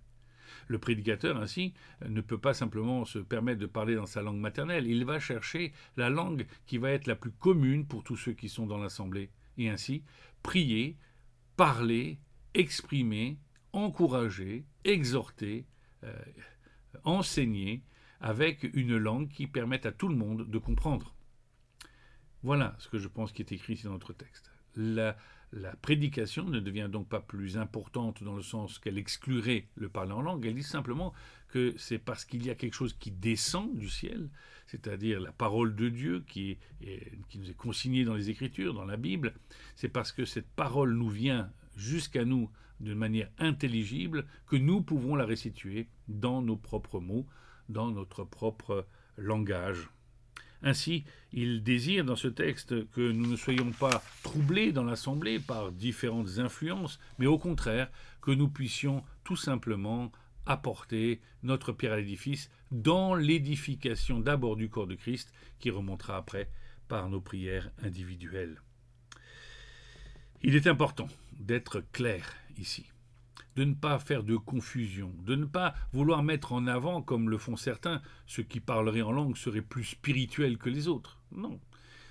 Le 0.66 0.78
prédicateur, 0.78 1.36
ainsi, 1.38 1.74
ne 2.06 2.20
peut 2.20 2.38
pas 2.38 2.54
simplement 2.54 3.04
se 3.04 3.18
permettre 3.18 3.60
de 3.60 3.66
parler 3.66 3.94
dans 3.94 4.06
sa 4.06 4.22
langue 4.22 4.38
maternelle, 4.38 4.86
il 4.86 5.04
va 5.04 5.18
chercher 5.18 5.72
la 5.96 6.10
langue 6.10 6.46
qui 6.66 6.78
va 6.78 6.90
être 6.90 7.06
la 7.06 7.16
plus 7.16 7.32
commune 7.32 7.86
pour 7.86 8.04
tous 8.04 8.16
ceux 8.16 8.32
qui 8.32 8.48
sont 8.48 8.66
dans 8.66 8.78
l'assemblée 8.78 9.30
et 9.58 9.68
ainsi 9.68 10.02
prier, 10.42 10.96
parler, 11.56 12.18
exprimer, 12.54 13.38
encourager, 13.72 14.64
exhorter, 14.84 15.66
euh, 16.04 16.14
enseigner 17.04 17.82
avec 18.20 18.64
une 18.74 18.96
langue 18.96 19.28
qui 19.28 19.46
permette 19.46 19.86
à 19.86 19.92
tout 19.92 20.08
le 20.08 20.16
monde 20.16 20.48
de 20.48 20.58
comprendre. 20.58 21.14
Voilà 22.42 22.76
ce 22.78 22.88
que 22.88 22.98
je 22.98 23.08
pense 23.08 23.32
qui 23.32 23.42
est 23.42 23.52
écrit 23.52 23.74
ici 23.74 23.84
dans 23.84 23.92
notre 23.92 24.12
texte. 24.12 24.50
La, 24.76 25.16
la 25.52 25.74
prédication 25.76 26.44
ne 26.44 26.60
devient 26.60 26.88
donc 26.90 27.08
pas 27.08 27.20
plus 27.20 27.56
importante 27.56 28.22
dans 28.22 28.36
le 28.36 28.42
sens 28.42 28.78
qu'elle 28.78 28.98
exclurait 28.98 29.66
le 29.76 29.88
parler 29.88 30.12
en 30.12 30.20
langue, 30.20 30.44
elle 30.46 30.54
dit 30.54 30.62
simplement 30.62 31.12
que 31.48 31.74
c'est 31.78 31.98
parce 31.98 32.24
qu'il 32.24 32.44
y 32.44 32.50
a 32.50 32.54
quelque 32.54 32.74
chose 32.74 32.92
qui 32.92 33.10
descend 33.10 33.76
du 33.76 33.88
ciel, 33.88 34.28
c'est-à-dire 34.66 35.20
la 35.20 35.32
parole 35.32 35.74
de 35.74 35.88
Dieu 35.88 36.22
qui, 36.26 36.58
qui 37.28 37.38
nous 37.38 37.50
est 37.50 37.56
consignée 37.56 38.04
dans 38.04 38.14
les 38.14 38.28
Écritures, 38.28 38.74
dans 38.74 38.84
la 38.84 38.98
Bible, 38.98 39.34
c'est 39.74 39.88
parce 39.88 40.12
que 40.12 40.26
cette 40.26 40.50
parole 40.50 40.94
nous 40.94 41.08
vient 41.08 41.50
jusqu'à 41.76 42.24
nous 42.24 42.50
d'une 42.80 42.94
manière 42.94 43.30
intelligible 43.38 44.26
que 44.46 44.56
nous 44.56 44.82
pouvons 44.82 45.16
la 45.16 45.24
restituer 45.24 45.88
dans 46.06 46.42
nos 46.42 46.56
propres 46.56 47.00
mots, 47.00 47.26
dans 47.68 47.90
notre 47.90 48.24
propre 48.24 48.86
langage. 49.16 49.88
Ainsi, 50.62 51.04
il 51.32 51.62
désire 51.62 52.04
dans 52.04 52.16
ce 52.16 52.28
texte 52.28 52.90
que 52.90 53.12
nous 53.12 53.26
ne 53.26 53.36
soyons 53.36 53.70
pas 53.70 54.02
troublés 54.22 54.72
dans 54.72 54.84
l'Assemblée 54.84 55.38
par 55.38 55.70
différentes 55.70 56.38
influences, 56.38 56.98
mais 57.18 57.26
au 57.26 57.38
contraire 57.38 57.90
que 58.20 58.30
nous 58.32 58.48
puissions 58.48 59.04
tout 59.24 59.36
simplement 59.36 60.10
apporter 60.46 61.20
notre 61.42 61.72
pierre 61.72 61.92
à 61.92 61.96
l'édifice 61.98 62.50
dans 62.70 63.14
l'édification 63.14 64.18
d'abord 64.18 64.56
du 64.56 64.68
corps 64.68 64.86
de 64.86 64.94
Christ, 64.94 65.32
qui 65.60 65.70
remontera 65.70 66.16
après 66.16 66.50
par 66.88 67.08
nos 67.08 67.20
prières 67.20 67.70
individuelles. 67.82 68.60
Il 70.42 70.56
est 70.56 70.66
important 70.66 71.08
d'être 71.38 71.82
clair 71.92 72.34
ici 72.56 72.86
de 73.58 73.64
ne 73.64 73.74
pas 73.74 73.98
faire 73.98 74.22
de 74.22 74.36
confusion, 74.36 75.12
de 75.24 75.34
ne 75.34 75.44
pas 75.44 75.74
vouloir 75.92 76.22
mettre 76.22 76.52
en 76.52 76.68
avant, 76.68 77.02
comme 77.02 77.28
le 77.28 77.38
font 77.38 77.56
certains, 77.56 78.00
ceux 78.24 78.44
qui 78.44 78.60
parleraient 78.60 79.02
en 79.02 79.10
langue 79.10 79.36
seraient 79.36 79.62
plus 79.62 79.82
spirituels 79.82 80.58
que 80.58 80.70
les 80.70 80.86
autres. 80.86 81.20
Non. 81.32 81.58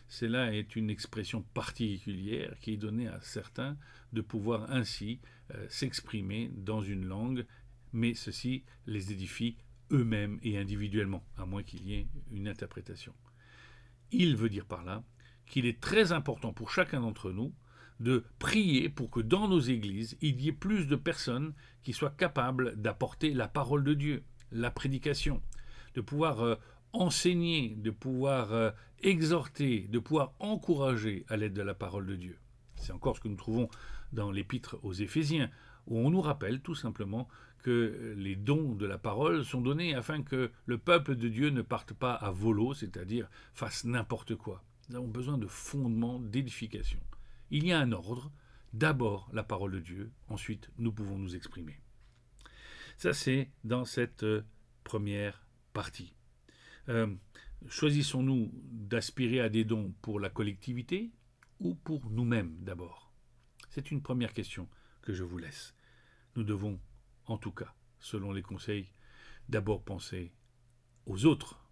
Cela 0.09 0.53
est 0.53 0.75
une 0.75 0.89
expression 0.89 1.43
particulière 1.53 2.59
qui 2.59 2.73
est 2.73 2.77
donnée 2.77 3.07
à 3.07 3.21
certains 3.21 3.77
de 4.11 4.19
pouvoir 4.19 4.69
ainsi 4.73 5.21
euh, 5.55 5.65
s'exprimer 5.69 6.51
dans 6.53 6.81
une 6.81 7.05
langue, 7.05 7.45
mais 7.93 8.13
ceci 8.13 8.65
les 8.85 9.13
édifie 9.13 9.55
eux-mêmes 9.93 10.39
et 10.43 10.57
individuellement, 10.57 11.23
à 11.37 11.45
moins 11.45 11.63
qu'il 11.63 11.87
y 11.87 11.93
ait 11.93 12.09
une 12.29 12.49
interprétation. 12.49 13.13
Il 14.11 14.35
veut 14.35 14.49
dire 14.49 14.65
par 14.65 14.83
là 14.83 15.01
qu'il 15.45 15.65
est 15.65 15.79
très 15.79 16.11
important 16.11 16.51
pour 16.51 16.71
chacun 16.71 16.99
d'entre 16.99 17.31
nous 17.31 17.53
de 17.99 18.23
prier 18.39 18.89
pour 18.89 19.09
que 19.09 19.19
dans 19.19 19.47
nos 19.47 19.59
églises, 19.59 20.17
il 20.21 20.41
y 20.41 20.49
ait 20.49 20.53
plus 20.53 20.87
de 20.87 20.95
personnes 20.95 21.53
qui 21.83 21.93
soient 21.93 22.11
capables 22.11 22.75
d'apporter 22.75 23.33
la 23.33 23.47
parole 23.47 23.83
de 23.83 23.93
Dieu, 23.93 24.23
la 24.51 24.71
prédication, 24.71 25.41
de 25.95 26.01
pouvoir 26.01 26.41
euh, 26.41 26.55
enseigner, 26.93 27.75
de 27.75 27.91
pouvoir 27.91 28.53
euh, 28.53 28.71
exhorter, 29.01 29.87
de 29.89 29.99
pouvoir 29.99 30.33
encourager 30.39 31.25
à 31.29 31.37
l'aide 31.37 31.53
de 31.53 31.61
la 31.61 31.73
parole 31.73 32.05
de 32.05 32.15
Dieu. 32.15 32.37
C'est 32.75 32.93
encore 32.93 33.17
ce 33.17 33.21
que 33.21 33.27
nous 33.27 33.35
trouvons 33.35 33.69
dans 34.13 34.31
l'épître 34.31 34.77
aux 34.83 34.93
Éphésiens, 34.93 35.49
où 35.87 35.99
on 35.99 36.09
nous 36.09 36.21
rappelle 36.21 36.61
tout 36.61 36.75
simplement 36.75 37.27
que 37.63 38.13
les 38.15 38.35
dons 38.35 38.75
de 38.75 38.85
la 38.85 38.97
parole 38.97 39.43
sont 39.43 39.61
donnés 39.61 39.93
afin 39.93 40.21
que 40.21 40.51
le 40.65 40.77
peuple 40.77 41.15
de 41.15 41.27
Dieu 41.27 41.49
ne 41.49 41.61
parte 41.61 41.93
pas 41.93 42.13
à 42.13 42.31
volo, 42.31 42.73
c'est-à-dire 42.73 43.29
fasse 43.53 43.83
n'importe 43.83 44.35
quoi. 44.35 44.63
Nous 44.89 44.97
avons 44.97 45.07
besoin 45.07 45.37
de 45.37 45.47
fondements, 45.47 46.19
d'édification. 46.19 46.99
Il 47.49 47.65
y 47.65 47.71
a 47.71 47.79
un 47.79 47.91
ordre, 47.91 48.31
d'abord 48.73 49.29
la 49.33 49.43
parole 49.43 49.71
de 49.71 49.79
Dieu, 49.79 50.11
ensuite 50.27 50.69
nous 50.77 50.91
pouvons 50.91 51.17
nous 51.17 51.35
exprimer. 51.35 51.79
Ça 52.97 53.13
c'est 53.13 53.49
dans 53.63 53.85
cette 53.85 54.23
euh, 54.23 54.43
première 54.83 55.45
partie. 55.73 56.13
Euh, 56.89 57.13
choisissons-nous 57.67 58.51
d'aspirer 58.53 59.39
à 59.39 59.49
des 59.49 59.63
dons 59.63 59.93
pour 60.01 60.19
la 60.19 60.29
collectivité 60.29 61.11
ou 61.59 61.75
pour 61.75 62.09
nous-mêmes 62.09 62.57
d'abord? 62.59 63.11
C'est 63.69 63.91
une 63.91 64.01
première 64.01 64.33
question 64.33 64.67
que 65.01 65.13
je 65.13 65.23
vous 65.23 65.37
laisse. 65.37 65.75
Nous 66.35 66.43
devons, 66.43 66.79
en 67.25 67.37
tout 67.37 67.51
cas, 67.51 67.73
selon 67.99 68.31
les 68.31 68.41
conseils, 68.41 68.91
d'abord 69.49 69.83
penser 69.83 70.33
aux 71.05 71.25
autres, 71.25 71.63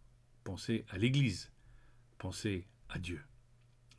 penser 0.43 0.85
à 0.89 0.97
l'Église, 0.97 1.51
penser 2.17 2.67
à 2.89 2.99
Dieu. 2.99 3.21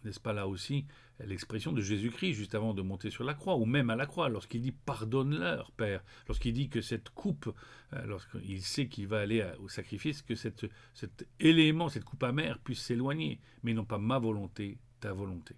N'est-ce 0.07 0.21
pas 0.21 0.33
là 0.33 0.47
aussi 0.47 0.87
l'expression 1.25 1.73
de 1.73 1.81
Jésus-Christ 1.81 2.35
juste 2.35 2.55
avant 2.55 2.75
de 2.75 2.83
monter 2.83 3.11
sur 3.11 3.25
la 3.25 3.35
croix, 3.35 3.57
ou 3.57 3.65
même 3.65 3.91
à 3.91 3.97
la 3.97 4.07
croix, 4.07 4.29
lorsqu'il 4.29 4.63
dit 4.63 4.71
pardonne-leur, 4.71 5.73
Père, 5.73 6.05
lorsqu'il 6.29 6.53
dit 6.53 6.69
que 6.69 6.81
cette 6.81 7.11
coupe, 7.11 7.53
euh, 7.93 8.07
lorsqu'il 8.07 8.63
sait 8.63 8.87
qu'il 8.87 9.09
va 9.09 9.19
aller 9.19 9.45
au 9.59 9.69
sacrifice, 9.69 10.23
que 10.23 10.37
cet 10.37 11.29
élément, 11.41 11.89
cette 11.89 12.05
coupe 12.05 12.23
amère 12.23 12.61
puisse 12.61 12.83
s'éloigner, 12.83 13.41
mais 13.65 13.75
non 13.75 13.85
pas 13.85 13.99
ma 13.99 14.21
volonté, 14.21 14.79
ta 15.01 15.13
volonté. 15.13 15.57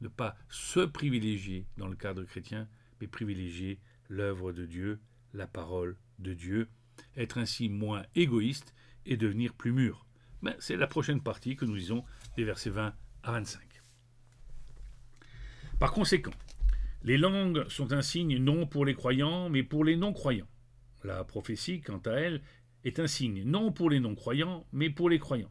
Ne 0.00 0.08
pas 0.08 0.36
se 0.48 0.80
privilégier 0.80 1.66
dans 1.76 1.88
le 1.88 1.96
cadre 1.96 2.24
chrétien, 2.24 2.66
mais 2.98 3.08
privilégier 3.08 3.78
l'œuvre 4.08 4.52
de 4.52 4.64
Dieu, 4.64 5.00
la 5.34 5.46
parole 5.46 5.98
de 6.18 6.32
Dieu, 6.32 6.70
être 7.14 7.36
ainsi 7.36 7.68
moins 7.68 8.04
égoïste 8.14 8.74
et 9.04 9.18
devenir 9.18 9.52
plus 9.52 9.72
mûr. 9.72 10.06
Mais 10.40 10.56
c'est 10.60 10.76
la 10.76 10.86
prochaine 10.86 11.20
partie 11.20 11.56
que 11.56 11.66
nous 11.66 11.74
lisons 11.74 12.04
des 12.38 12.44
versets 12.44 12.70
20 12.70 12.94
à 13.22 13.32
25. 13.32 13.71
Par 15.82 15.92
conséquent, 15.92 16.30
les 17.02 17.18
langues 17.18 17.68
sont 17.68 17.92
un 17.92 18.02
signe 18.02 18.38
non 18.38 18.68
pour 18.68 18.84
les 18.84 18.94
croyants, 18.94 19.48
mais 19.48 19.64
pour 19.64 19.84
les 19.84 19.96
non-croyants. 19.96 20.46
La 21.02 21.24
prophétie, 21.24 21.80
quant 21.80 21.98
à 22.06 22.12
elle, 22.12 22.40
est 22.84 23.00
un 23.00 23.08
signe 23.08 23.42
non 23.42 23.72
pour 23.72 23.90
les 23.90 23.98
non-croyants, 23.98 24.64
mais 24.72 24.90
pour 24.90 25.10
les 25.10 25.18
croyants. 25.18 25.50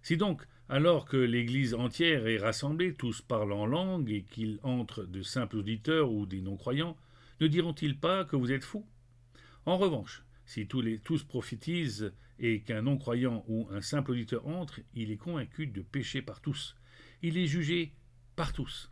Si 0.00 0.16
donc, 0.16 0.46
alors 0.68 1.06
que 1.06 1.16
l'Église 1.16 1.74
entière 1.74 2.28
est 2.28 2.38
rassemblée, 2.38 2.94
tous 2.94 3.20
parlent 3.20 3.52
en 3.52 3.66
langue, 3.66 4.12
et 4.12 4.22
qu'il 4.22 4.60
entre 4.62 5.02
de 5.02 5.22
simples 5.22 5.56
auditeurs 5.56 6.12
ou 6.12 6.24
des 6.24 6.40
non-croyants, 6.40 6.96
ne 7.40 7.48
diront-ils 7.48 7.98
pas 7.98 8.24
que 8.24 8.36
vous 8.36 8.52
êtes 8.52 8.62
fous? 8.62 8.86
En 9.66 9.76
revanche, 9.76 10.22
si 10.46 10.68
tous, 10.68 10.82
les, 10.82 11.00
tous 11.00 11.24
prophétisent 11.24 12.12
et 12.38 12.60
qu'un 12.60 12.82
non-croyant 12.82 13.44
ou 13.48 13.66
un 13.72 13.80
simple 13.80 14.12
auditeur 14.12 14.46
entre, 14.46 14.78
il 14.94 15.10
est 15.10 15.16
convaincu 15.16 15.66
de 15.66 15.82
pécher 15.82 16.22
par 16.22 16.40
tous. 16.40 16.76
Il 17.22 17.36
est 17.36 17.48
jugé 17.48 17.92
par 18.36 18.52
tous. 18.52 18.88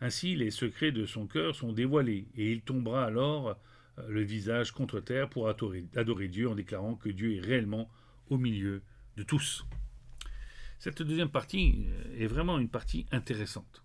Ainsi 0.00 0.34
les 0.34 0.50
secrets 0.50 0.92
de 0.92 1.04
son 1.04 1.26
cœur 1.26 1.54
sont 1.54 1.72
dévoilés, 1.72 2.28
et 2.34 2.52
il 2.52 2.62
tombera 2.62 3.04
alors 3.04 3.48
euh, 3.48 3.54
le 4.08 4.22
visage 4.22 4.72
contre 4.72 5.00
terre 5.00 5.28
pour 5.28 5.48
adorer, 5.48 6.28
Dieu 6.28 6.48
en 6.48 6.54
déclarant 6.54 6.94
que 6.94 7.10
Dieu 7.10 7.36
est 7.36 7.40
réellement 7.40 7.90
au 8.28 8.38
milieu 8.38 8.82
de 9.16 9.22
tous. 9.22 9.66
Cette 10.78 11.02
deuxième 11.02 11.28
partie 11.28 11.86
euh, 11.88 12.22
est 12.22 12.26
vraiment 12.26 12.58
une 12.58 12.70
partie 12.70 13.04
intéressante. 13.12 13.84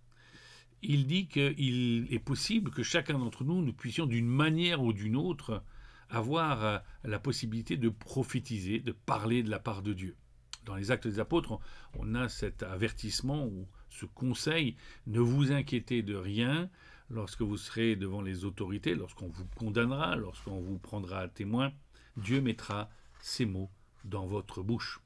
Il 0.82 1.08
dit 1.08 1.28
qu'il 1.28 2.08
est 2.12 2.20
possible 2.20 2.72
que 2.72 2.84
chacun 2.84 3.20
d'entre 3.20 3.44
nous, 3.44 3.62
nous 3.62 3.74
puissions 3.74 4.06
d'une 4.06 4.28
manière 4.28 4.82
ou 4.82 4.94
d'une 4.94 5.16
autre 5.18 5.64
avoir 6.10 6.64
euh, 6.64 6.78
la 7.04 7.20
possibilité 7.20 7.76
de 7.76 7.90
prophétiser, 7.90 8.80
de 8.80 8.92
parler 8.92 9.44
de 9.44 9.50
la 9.50 9.60
part 9.60 9.82
de 9.82 9.94
Dieu. 9.94 10.16
Dans 10.64 10.76
les 10.76 10.92
actes 10.92 11.08
des 11.08 11.20
apôtres, 11.20 11.60
on 11.94 12.16
a 12.16 12.30
cet 12.30 12.64
avertissement 12.64 13.46
ou 13.46 13.68
ce 13.96 14.06
conseil, 14.06 14.76
ne 15.08 15.20
vous 15.20 15.52
inquiétez 15.52 16.02
de 16.04 16.16
rien 16.16 16.70
lorsque 17.10 17.42
vous 17.42 17.58
serez 17.58 17.96
devant 17.96 18.22
les 18.22 18.46
autorités, 18.46 18.96
lorsqu'on 18.96 19.28
vous 19.28 19.46
condamnera, 19.56 20.16
lorsqu'on 20.16 20.60
vous 20.60 20.78
prendra 20.78 21.20
à 21.20 21.28
témoin, 21.28 21.72
Dieu 22.18 22.42
mettra 22.42 22.90
ces 23.22 23.46
mots 23.46 23.70
dans 24.04 24.26
votre 24.26 24.62
bouche. 24.62 25.02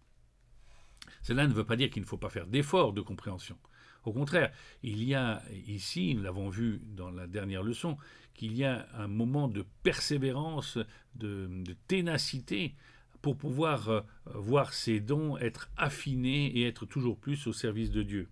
Cela 1.22 1.48
ne 1.48 1.54
veut 1.54 1.66
pas 1.66 1.76
dire 1.76 1.90
qu'il 1.90 2.02
ne 2.02 2.08
faut 2.08 2.18
pas 2.18 2.30
faire 2.30 2.48
d'efforts 2.48 2.94
de 2.94 3.02
compréhension. 3.02 3.58
Au 4.06 4.14
contraire, 4.14 4.52
il 4.84 5.04
y 5.04 5.14
a 5.14 5.44
ici, 5.68 6.16
nous 6.16 6.24
l'avons 6.24 6.50
vu 6.50 6.82
dans 6.84 7.12
la 7.12 7.28
dernière 7.28 7.64
leçon, 7.64 7.98
qu'il 8.34 8.56
y 8.56 8.64
a 8.64 8.88
un 8.94 9.08
moment 9.08 9.48
de 9.48 9.66
persévérance, 9.84 10.78
de, 11.16 11.50
ténacité, 11.88 12.76
pour 13.22 13.38
pouvoir 13.38 13.90
euh, 13.90 14.02
voir 14.34 14.74
ces 14.74 15.02
dons 15.02 15.38
être 15.38 15.70
affinés 15.76 16.46
et 16.58 16.66
être 16.66 16.86
toujours 16.86 17.18
plus 17.18 17.48
au 17.48 17.54
service 17.54 17.92
de 17.92 18.02
Dieu. 18.02 18.30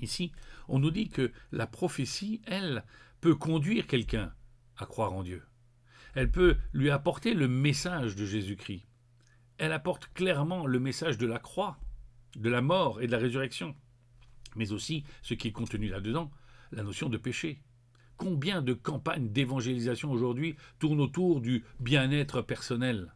Ici, 0.00 0.32
on 0.68 0.78
nous 0.78 0.90
dit 0.90 1.08
que 1.08 1.32
la 1.52 1.66
prophétie, 1.66 2.40
elle, 2.46 2.84
peut 3.20 3.34
conduire 3.34 3.86
quelqu'un 3.86 4.32
à 4.76 4.86
croire 4.86 5.12
en 5.12 5.22
Dieu. 5.22 5.42
Elle 6.14 6.30
peut 6.30 6.56
lui 6.72 6.90
apporter 6.90 7.34
le 7.34 7.48
message 7.48 8.16
de 8.16 8.26
Jésus-Christ. 8.26 8.86
Elle 9.58 9.72
apporte 9.72 10.12
clairement 10.14 10.66
le 10.66 10.78
message 10.78 11.16
de 11.16 11.26
la 11.26 11.38
croix, 11.38 11.78
de 12.36 12.50
la 12.50 12.60
mort 12.60 13.00
et 13.00 13.06
de 13.06 13.12
la 13.12 13.18
résurrection. 13.18 13.74
Mais 14.56 14.72
aussi 14.72 15.04
ce 15.22 15.34
qui 15.34 15.48
est 15.48 15.52
contenu 15.52 15.88
là-dedans, 15.88 16.30
la 16.72 16.82
notion 16.82 17.08
de 17.08 17.16
péché. 17.16 17.62
Combien 18.16 18.62
de 18.62 18.74
campagnes 18.74 19.30
d'évangélisation 19.30 20.10
aujourd'hui 20.12 20.56
tournent 20.78 21.00
autour 21.00 21.40
du 21.40 21.64
bien-être 21.80 22.42
personnel? 22.42 23.13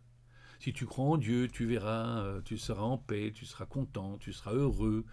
Si 0.59 0.73
tu 0.73 0.87
crois 0.87 1.05
en 1.05 1.17
Dieu, 1.17 1.49
tu 1.49 1.67
verras, 1.67 2.23
euh, 2.23 2.41
tu 2.45 2.59
seras 2.59 2.83
en 2.83 2.99
paix, 2.99 3.33
tu 3.35 3.47
seras 3.47 3.67
content, 3.67 4.19
tu 4.19 4.33
seras 4.33 4.53
heureux. 4.53 5.05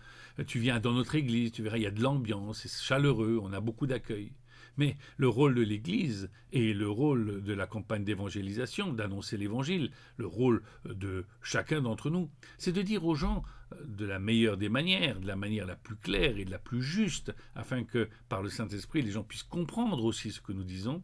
Tu 0.48 0.60
viens 0.60 0.80
dans 0.80 0.94
notre 0.94 1.16
église, 1.16 1.52
tu 1.52 1.64
verras, 1.64 1.78
il 1.78 1.84
y 1.84 1.88
a 1.88 1.92
de 1.92 2.02
l'ambiance, 2.02 2.60
c'est 2.62 2.84
chaleureux, 2.84 3.40
on 3.42 3.54
a 3.54 3.62
beaucoup 3.62 3.88
d'accueil. 3.88 4.34
Mais 4.78 4.98
le 5.18 5.30
rôle 5.30 5.56
de 5.56 5.62
l'Église 5.62 6.30
et 6.52 6.74
le 6.74 6.90
rôle 6.90 7.42
de 7.44 7.54
la 7.54 7.66
campagne 7.66 8.04
d'évangélisation, 8.04 8.92
d'annoncer 8.92 9.38
l'Évangile, 9.38 9.92
le 10.18 10.28
rôle 10.28 10.64
de 10.84 11.26
chacun 11.42 11.82
d'entre 11.82 12.10
nous, 12.10 12.30
c'est 12.58 12.74
de 12.74 12.82
dire 12.82 13.06
aux 13.06 13.16
gens 13.16 13.44
euh, 13.74 13.78
de 13.86 14.06
la 14.06 14.20
meilleure 14.20 14.58
des 14.58 14.70
manières, 14.70 15.20
de 15.20 15.28
la 15.28 15.36
manière 15.36 15.66
la 15.66 15.76
plus 15.76 15.96
claire 15.96 16.38
et 16.38 16.46
de 16.46 16.52
la 16.52 16.60
plus 16.60 16.82
juste, 16.82 17.34
afin 17.56 17.84
que 17.84 18.10
par 18.28 18.42
le 18.42 18.50
Saint-Esprit 18.50 19.02
les 19.02 19.12
gens 19.12 19.24
puissent 19.24 19.44
comprendre 19.44 20.04
aussi 20.04 20.32
ce 20.32 20.42
que 20.42 20.52
nous 20.52 20.64
disons, 20.64 21.04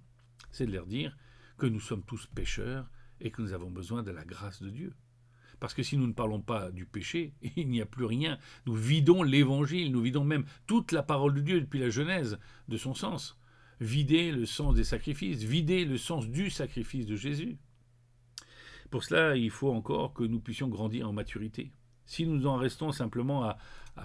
c'est 0.52 0.66
de 0.66 0.74
leur 0.74 0.86
dire 0.86 1.16
que 1.58 1.66
nous 1.66 1.80
sommes 1.80 2.04
tous 2.04 2.28
pécheurs 2.28 2.90
et 3.22 3.32
que 3.32 3.42
nous 3.42 3.54
avons 3.54 3.72
besoin 3.72 4.04
de 4.04 4.12
la 4.12 4.26
grâce 4.26 4.62
de 4.62 4.70
Dieu. 4.70 4.94
Parce 5.60 5.74
que 5.74 5.84
si 5.84 5.96
nous 5.96 6.08
ne 6.08 6.14
parlons 6.14 6.42
pas 6.42 6.72
du 6.72 6.86
péché, 6.86 7.34
il 7.56 7.70
n'y 7.70 7.82
a 7.82 7.86
plus 7.86 8.06
rien. 8.06 8.38
Nous 8.66 8.74
vidons 8.74 9.24
l'évangile, 9.24 9.92
nous 9.92 10.02
vidons 10.02 10.24
même 10.24 10.46
toute 10.68 10.92
la 10.92 11.04
parole 11.04 11.34
de 11.36 11.42
Dieu 11.42 11.62
depuis 11.62 11.80
la 11.80 11.90
Genèse 11.90 12.40
de 12.68 12.78
son 12.78 12.94
sens 12.94 13.38
vider 13.82 14.32
le 14.32 14.46
sens 14.46 14.76
des 14.76 14.84
sacrifices, 14.84 15.42
vider 15.42 15.86
le 15.86 15.98
sens 15.98 16.28
du 16.28 16.52
sacrifice 16.52 17.08
de 17.08 17.16
Jésus. 17.16 17.58
Pour 18.92 19.04
cela, 19.04 19.36
il 19.36 19.50
faut 19.50 19.74
encore 19.74 20.14
que 20.14 20.24
nous 20.24 20.40
puissions 20.40 20.68
grandir 20.68 21.10
en 21.10 21.14
maturité. 21.14 21.74
Si 22.06 22.28
nous 22.28 22.46
en 22.46 22.58
restons 22.58 22.92
simplement 22.92 23.44
à, 23.44 23.58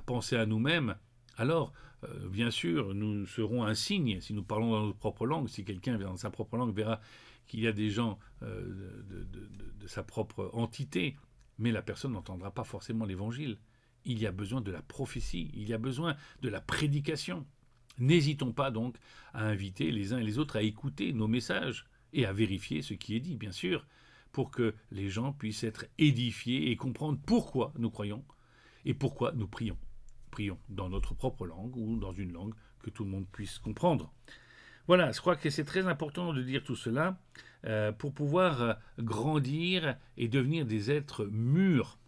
penser 0.06 0.36
à 0.36 0.46
nous-mêmes, 0.46 0.96
alors, 1.36 1.74
euh, 2.04 2.28
bien 2.28 2.50
sûr, 2.50 2.94
nous 2.94 3.26
serons 3.26 3.64
un 3.64 3.74
signe 3.74 4.20
si 4.20 4.34
nous 4.34 4.42
parlons 4.42 4.72
dans 4.72 4.86
notre 4.86 4.98
propre 4.98 5.26
langue. 5.26 5.48
Si 5.48 5.64
quelqu'un 5.64 5.98
dans 5.98 6.16
sa 6.16 6.30
propre 6.30 6.56
langue 6.56 6.74
verra 6.74 7.00
qu'il 7.46 7.60
y 7.60 7.66
a 7.66 7.72
des 7.72 7.90
gens 7.90 8.18
euh, 8.42 9.02
de 9.80 9.86
sa 9.86 10.02
propre 10.02 10.50
entité, 10.52 11.16
mais 11.58 11.72
la 11.72 11.82
personne 11.82 12.12
n'entendra 12.12 12.50
pas 12.50 12.64
forcément 12.64 13.04
l'évangile. 13.04 13.58
Il 14.04 14.18
y 14.18 14.26
a 14.26 14.32
besoin 14.32 14.60
de 14.60 14.70
la 14.70 14.82
prophétie, 14.82 15.50
il 15.54 15.68
y 15.68 15.72
a 15.72 15.78
besoin 15.78 16.16
de 16.42 16.48
la 16.48 16.60
prédication. 16.60 17.46
N'hésitons 17.98 18.52
pas 18.52 18.70
donc 18.70 18.96
à 19.32 19.44
inviter 19.44 19.90
les 19.90 20.12
uns 20.12 20.18
et 20.18 20.24
les 20.24 20.38
autres 20.38 20.56
à 20.56 20.62
écouter 20.62 21.12
nos 21.12 21.28
messages 21.28 21.86
et 22.12 22.26
à 22.26 22.32
vérifier 22.32 22.82
ce 22.82 22.94
qui 22.94 23.16
est 23.16 23.20
dit, 23.20 23.36
bien 23.36 23.52
sûr, 23.52 23.86
pour 24.32 24.50
que 24.50 24.74
les 24.90 25.08
gens 25.08 25.32
puissent 25.32 25.64
être 25.64 25.86
édifiés 25.98 26.70
et 26.70 26.76
comprendre 26.76 27.18
pourquoi 27.24 27.72
nous 27.78 27.90
croyons 27.90 28.24
et 28.84 28.94
pourquoi 28.94 29.32
nous 29.32 29.48
prions. 29.48 29.78
Dans 30.68 30.88
notre 30.88 31.14
propre 31.14 31.46
langue 31.46 31.76
ou 31.76 31.96
dans 31.96 32.12
une 32.12 32.32
langue 32.32 32.54
que 32.82 32.90
tout 32.90 33.04
le 33.04 33.10
monde 33.10 33.26
puisse 33.32 33.58
comprendre. 33.58 34.12
Voilà, 34.86 35.10
je 35.10 35.20
crois 35.20 35.34
que 35.36 35.50
c'est 35.50 35.64
très 35.64 35.86
important 35.86 36.32
de 36.32 36.42
dire 36.42 36.62
tout 36.62 36.76
cela 36.76 37.18
euh, 37.64 37.90
pour 37.90 38.14
pouvoir 38.14 38.62
euh, 38.62 38.74
grandir 39.00 39.96
et 40.16 40.28
devenir 40.28 40.64
des 40.64 40.90
êtres 40.90 41.24
mûrs. 41.24 41.98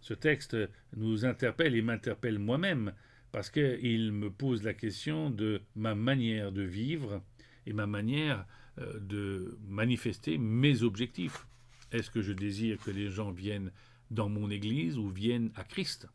Ce 0.00 0.14
texte 0.14 0.56
nous 0.96 1.26
interpelle 1.26 1.74
et 1.74 1.82
m'interpelle 1.82 2.38
moi-même 2.38 2.94
parce 3.30 3.50
qu'il 3.50 4.12
me 4.12 4.30
pose 4.30 4.62
la 4.62 4.72
question 4.72 5.28
de 5.28 5.60
ma 5.76 5.94
manière 5.94 6.50
de 6.50 6.62
vivre 6.62 7.22
et 7.66 7.74
ma 7.74 7.86
manière 7.86 8.46
euh, 8.78 8.98
de 9.00 9.58
manifester 9.68 10.38
mes 10.38 10.82
objectifs. 10.82 11.46
Est-ce 11.92 12.10
que 12.10 12.22
je 12.22 12.32
désire 12.32 12.78
que 12.78 12.90
les 12.90 13.10
gens 13.10 13.30
viennent 13.30 13.70
dans 14.10 14.30
mon 14.30 14.48
Église 14.50 14.96
ou 14.96 15.08
viennent 15.08 15.50
à 15.56 15.64
Christ? 15.64 16.08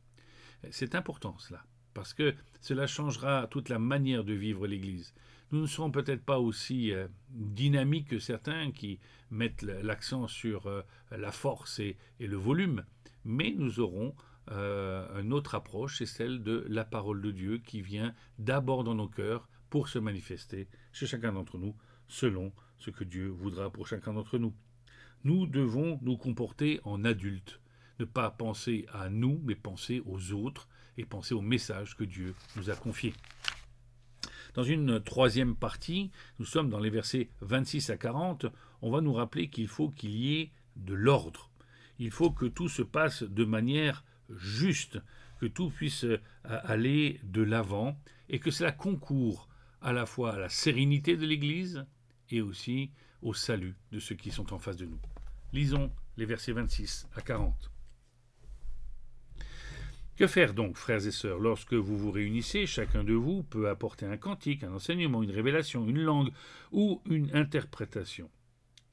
C'est 0.72 0.96
important 0.96 1.38
cela, 1.40 1.66
parce 1.94 2.14
que 2.14 2.36
cela 2.62 2.88
changera 2.88 3.48
toute 3.50 3.70
la 3.70 3.80
manière 3.80 4.24
de 4.24 4.34
vivre 4.34 4.68
l'Église. 4.68 5.14
Nous 5.52 5.62
ne 5.62 5.68
serons 5.68 5.92
peut-être 5.92 6.24
pas 6.24 6.40
aussi 6.40 6.92
euh, 6.92 7.08
dynamiques 7.30 8.08
que 8.10 8.20
certains 8.20 8.72
qui 8.72 9.00
mettent 9.30 9.62
l'accent 9.62 10.28
sur 10.28 10.68
euh, 10.68 10.82
la 11.12 11.32
force 11.32 11.80
et, 11.80 11.98
le 12.20 12.38
volume, 12.38 12.84
mais 13.24 13.54
nous 13.56 13.80
aurons 13.80 14.16
euh, 14.52 15.22
une 15.22 15.32
autre 15.32 15.56
approche, 15.56 16.00
c'est 16.00 16.06
celle 16.06 16.42
de 16.42 16.66
la 16.68 16.86
parole 16.86 17.22
de 17.22 17.32
Dieu 17.32 17.58
qui 17.60 17.82
vient 17.82 18.16
d'abord 18.40 18.84
dans 18.84 18.96
nos 18.96 19.08
cœurs 19.08 19.48
pour 19.70 19.90
se 19.90 20.00
manifester 20.00 20.68
chez 20.92 21.06
chacun 21.06 21.34
d'entre 21.34 21.58
nous 21.58 21.76
selon 22.08 22.52
ce 22.78 22.90
que 22.90 23.04
Dieu 23.04 23.28
voudra 23.28 23.70
pour 23.70 23.88
chacun 23.88 24.14
d'entre 24.14 24.38
nous. 24.38 24.54
Nous 25.24 25.48
devons 25.48 26.00
nous 26.02 26.18
comporter 26.18 26.80
en 26.84 27.06
adultes, 27.06 27.62
ne 28.00 28.06
pas 28.06 28.30
penser 28.32 28.86
à 28.94 29.10
nous, 29.10 29.42
mais 29.44 29.56
penser 29.56 30.02
aux 30.06 30.32
autres 30.32 30.68
et 30.98 31.06
penser 31.06 31.34
au 31.34 31.42
message 31.42 31.96
que 31.96 32.04
Dieu 32.04 32.36
nous 32.56 32.70
a 32.70 32.76
confié. 32.76 33.14
Dans 34.54 34.64
une 34.64 35.02
troisième 35.02 35.56
partie, 35.56 36.12
nous 36.38 36.46
sommes 36.46 36.70
dans 36.70 36.80
les 36.80 36.92
versets 36.92 37.30
26 37.42 37.90
à 37.90 37.98
40, 37.98 38.46
on 38.82 38.92
va 38.92 39.02
nous 39.02 39.14
rappeler 39.14 39.50
qu'il 39.50 39.68
faut 39.68 39.90
qu'il 39.90 40.12
y 40.12 40.40
ait 40.40 40.52
de 40.76 40.94
l'ordre. 40.94 41.50
Il 41.98 42.12
faut 42.12 42.32
que 42.32 42.46
tout 42.46 42.70
se 42.70 42.84
passe 42.84 43.24
de 43.24 43.46
manière 43.46 44.04
juste, 44.30 45.00
que 45.40 45.46
tout 45.48 45.70
puisse 45.70 46.04
euh, 46.04 46.20
aller 46.44 47.20
de 47.24 47.42
l'avant 47.42 47.98
et 48.30 48.40
que 48.40 48.52
cela 48.52 48.72
concourt 48.72 49.50
à 49.82 49.92
la 49.92 50.06
fois 50.06 50.34
à 50.34 50.40
la 50.40 50.50
sérénité 50.50 51.18
de 51.18 51.26
l'Église 51.26 51.86
et 52.30 52.42
aussi 52.42 52.92
au 53.22 53.34
salut 53.34 53.76
de 53.92 54.00
ceux 54.00 54.16
qui 54.16 54.32
sont 54.32 54.54
en 54.54 54.60
face 54.60 54.78
de 54.78 54.86
nous. 54.86 55.00
Lisons 55.52 55.92
les 56.18 56.26
versets 56.26 56.54
26 56.54 57.08
à 57.16 57.22
40. 57.22 57.73
Que 60.16 60.28
faire 60.28 60.54
donc, 60.54 60.78
frères 60.78 61.08
et 61.08 61.12
sœurs, 61.12 61.40
lorsque 61.40 61.74
vous 61.74 61.98
vous 61.98 62.12
réunissez, 62.12 62.68
chacun 62.68 63.04
de 63.04 63.14
vous 63.14 63.42
peut 63.42 63.68
apporter 63.68 64.06
un 64.06 64.18
cantique, 64.18 64.64
un 64.64 64.74
enseignement, 64.74 65.24
une 65.24 65.32
révélation, 65.32 65.88
une 65.90 66.04
langue 66.04 66.30
ou 66.72 67.02
une 67.10 67.36
interprétation 67.36 68.30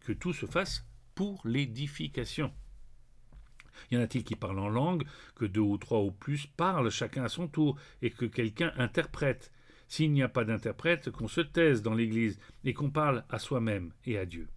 Que 0.00 0.12
tout 0.12 0.33
se 0.33 0.46
fasse 0.46 0.87
pour 1.14 1.42
l'édification. 1.44 2.54
Y 3.90 3.98
en 3.98 4.00
a-t-il 4.00 4.24
qui 4.24 4.35
parlent 4.35 4.61
en 4.61 4.70
langue, 4.70 5.04
que 5.35 5.44
deux 5.44 5.61
ou 5.61 5.76
trois 5.76 6.00
ou 6.00 6.11
plus 6.11 6.46
parlent 6.46 6.90
chacun 6.90 7.24
à 7.24 7.28
son 7.28 7.48
tour, 7.48 7.78
et 8.00 8.11
que 8.11 8.24
quelqu'un 8.24 8.72
interprète? 8.78 9.52
S'il 9.88 10.12
n'y 10.12 10.22
a 10.22 10.28
pas 10.28 10.44
d'interprète, 10.44 11.11
qu'on 11.11 11.28
se 11.28 11.42
taise 11.42 11.83
dans 11.83 11.94
l'Église 11.94 12.38
et 12.64 12.72
qu'on 12.72 12.90
parle 12.90 13.24
à 13.28 13.38
soi-même 13.38 13.92
et 14.06 14.16
à 14.16 14.24
Dieu. 14.24 14.48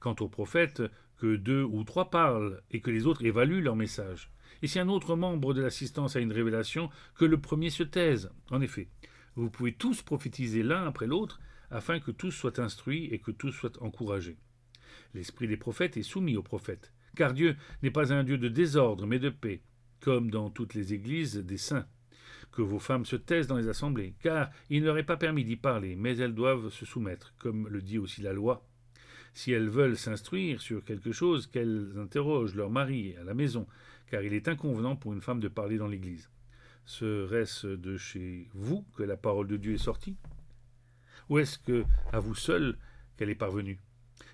Quant 0.00 0.16
aux 0.20 0.28
prophètes, 0.28 0.82
que 1.16 1.36
deux 1.36 1.62
ou 1.62 1.82
trois 1.84 2.10
parlent 2.10 2.60
et 2.70 2.80
que 2.80 2.90
les 2.90 3.06
autres 3.06 3.24
évaluent 3.24 3.62
leur 3.62 3.76
message. 3.76 4.33
Et 4.64 4.66
si 4.66 4.78
un 4.78 4.88
autre 4.88 5.14
membre 5.14 5.52
de 5.52 5.60
l'assistance 5.60 6.16
a 6.16 6.20
une 6.20 6.32
révélation, 6.32 6.88
que 7.16 7.26
le 7.26 7.38
premier 7.38 7.68
se 7.68 7.82
taise. 7.82 8.30
En 8.50 8.62
effet, 8.62 8.88
vous 9.36 9.50
pouvez 9.50 9.74
tous 9.74 10.00
prophétiser 10.00 10.62
l'un 10.62 10.86
après 10.86 11.06
l'autre, 11.06 11.38
afin 11.70 12.00
que 12.00 12.10
tous 12.10 12.30
soient 12.30 12.58
instruits 12.58 13.10
et 13.12 13.18
que 13.18 13.30
tous 13.30 13.52
soient 13.52 13.82
encouragés. 13.82 14.38
L'esprit 15.12 15.48
des 15.48 15.58
prophètes 15.58 15.98
est 15.98 16.02
soumis 16.02 16.38
aux 16.38 16.42
prophètes, 16.42 16.94
car 17.14 17.34
Dieu 17.34 17.56
n'est 17.82 17.90
pas 17.90 18.14
un 18.14 18.24
Dieu 18.24 18.38
de 18.38 18.48
désordre, 18.48 19.06
mais 19.06 19.18
de 19.18 19.28
paix, 19.28 19.60
comme 20.00 20.30
dans 20.30 20.48
toutes 20.48 20.72
les 20.72 20.94
églises 20.94 21.36
des 21.36 21.58
saints. 21.58 21.86
Que 22.50 22.62
vos 22.62 22.78
femmes 22.78 23.04
se 23.04 23.16
taisent 23.16 23.48
dans 23.48 23.58
les 23.58 23.68
assemblées, 23.68 24.14
car 24.22 24.50
il 24.70 24.80
ne 24.80 24.86
leur 24.86 24.96
est 24.96 25.02
pas 25.02 25.18
permis 25.18 25.44
d'y 25.44 25.56
parler, 25.56 25.94
mais 25.94 26.16
elles 26.16 26.34
doivent 26.34 26.70
se 26.70 26.86
soumettre, 26.86 27.34
comme 27.38 27.68
le 27.68 27.82
dit 27.82 27.98
aussi 27.98 28.22
la 28.22 28.32
loi. 28.32 28.66
Si 29.34 29.52
elles 29.52 29.68
veulent 29.68 29.98
s'instruire 29.98 30.62
sur 30.62 30.84
quelque 30.84 31.10
chose, 31.12 31.48
qu'elles 31.48 31.92
interrogent 31.98 32.54
leur 32.54 32.70
mari 32.70 33.14
à 33.20 33.24
la 33.24 33.34
maison, 33.34 33.66
car 34.10 34.22
il 34.22 34.32
est 34.32 34.48
inconvenant 34.48 34.96
pour 34.96 35.12
une 35.12 35.20
femme 35.20 35.40
de 35.40 35.48
parler 35.48 35.78
dans 35.78 35.88
l'Église. 35.88 36.30
Serait-ce 36.86 37.66
de 37.66 37.96
chez 37.96 38.48
vous 38.52 38.84
que 38.96 39.02
la 39.02 39.16
parole 39.16 39.48
de 39.48 39.56
Dieu 39.56 39.74
est 39.74 39.78
sortie? 39.78 40.16
Ou 41.28 41.38
est-ce 41.38 41.58
que 41.58 41.84
à 42.12 42.20
vous 42.20 42.34
seul 42.34 42.76
qu'elle 43.16 43.30
est 43.30 43.34
parvenue? 43.34 43.80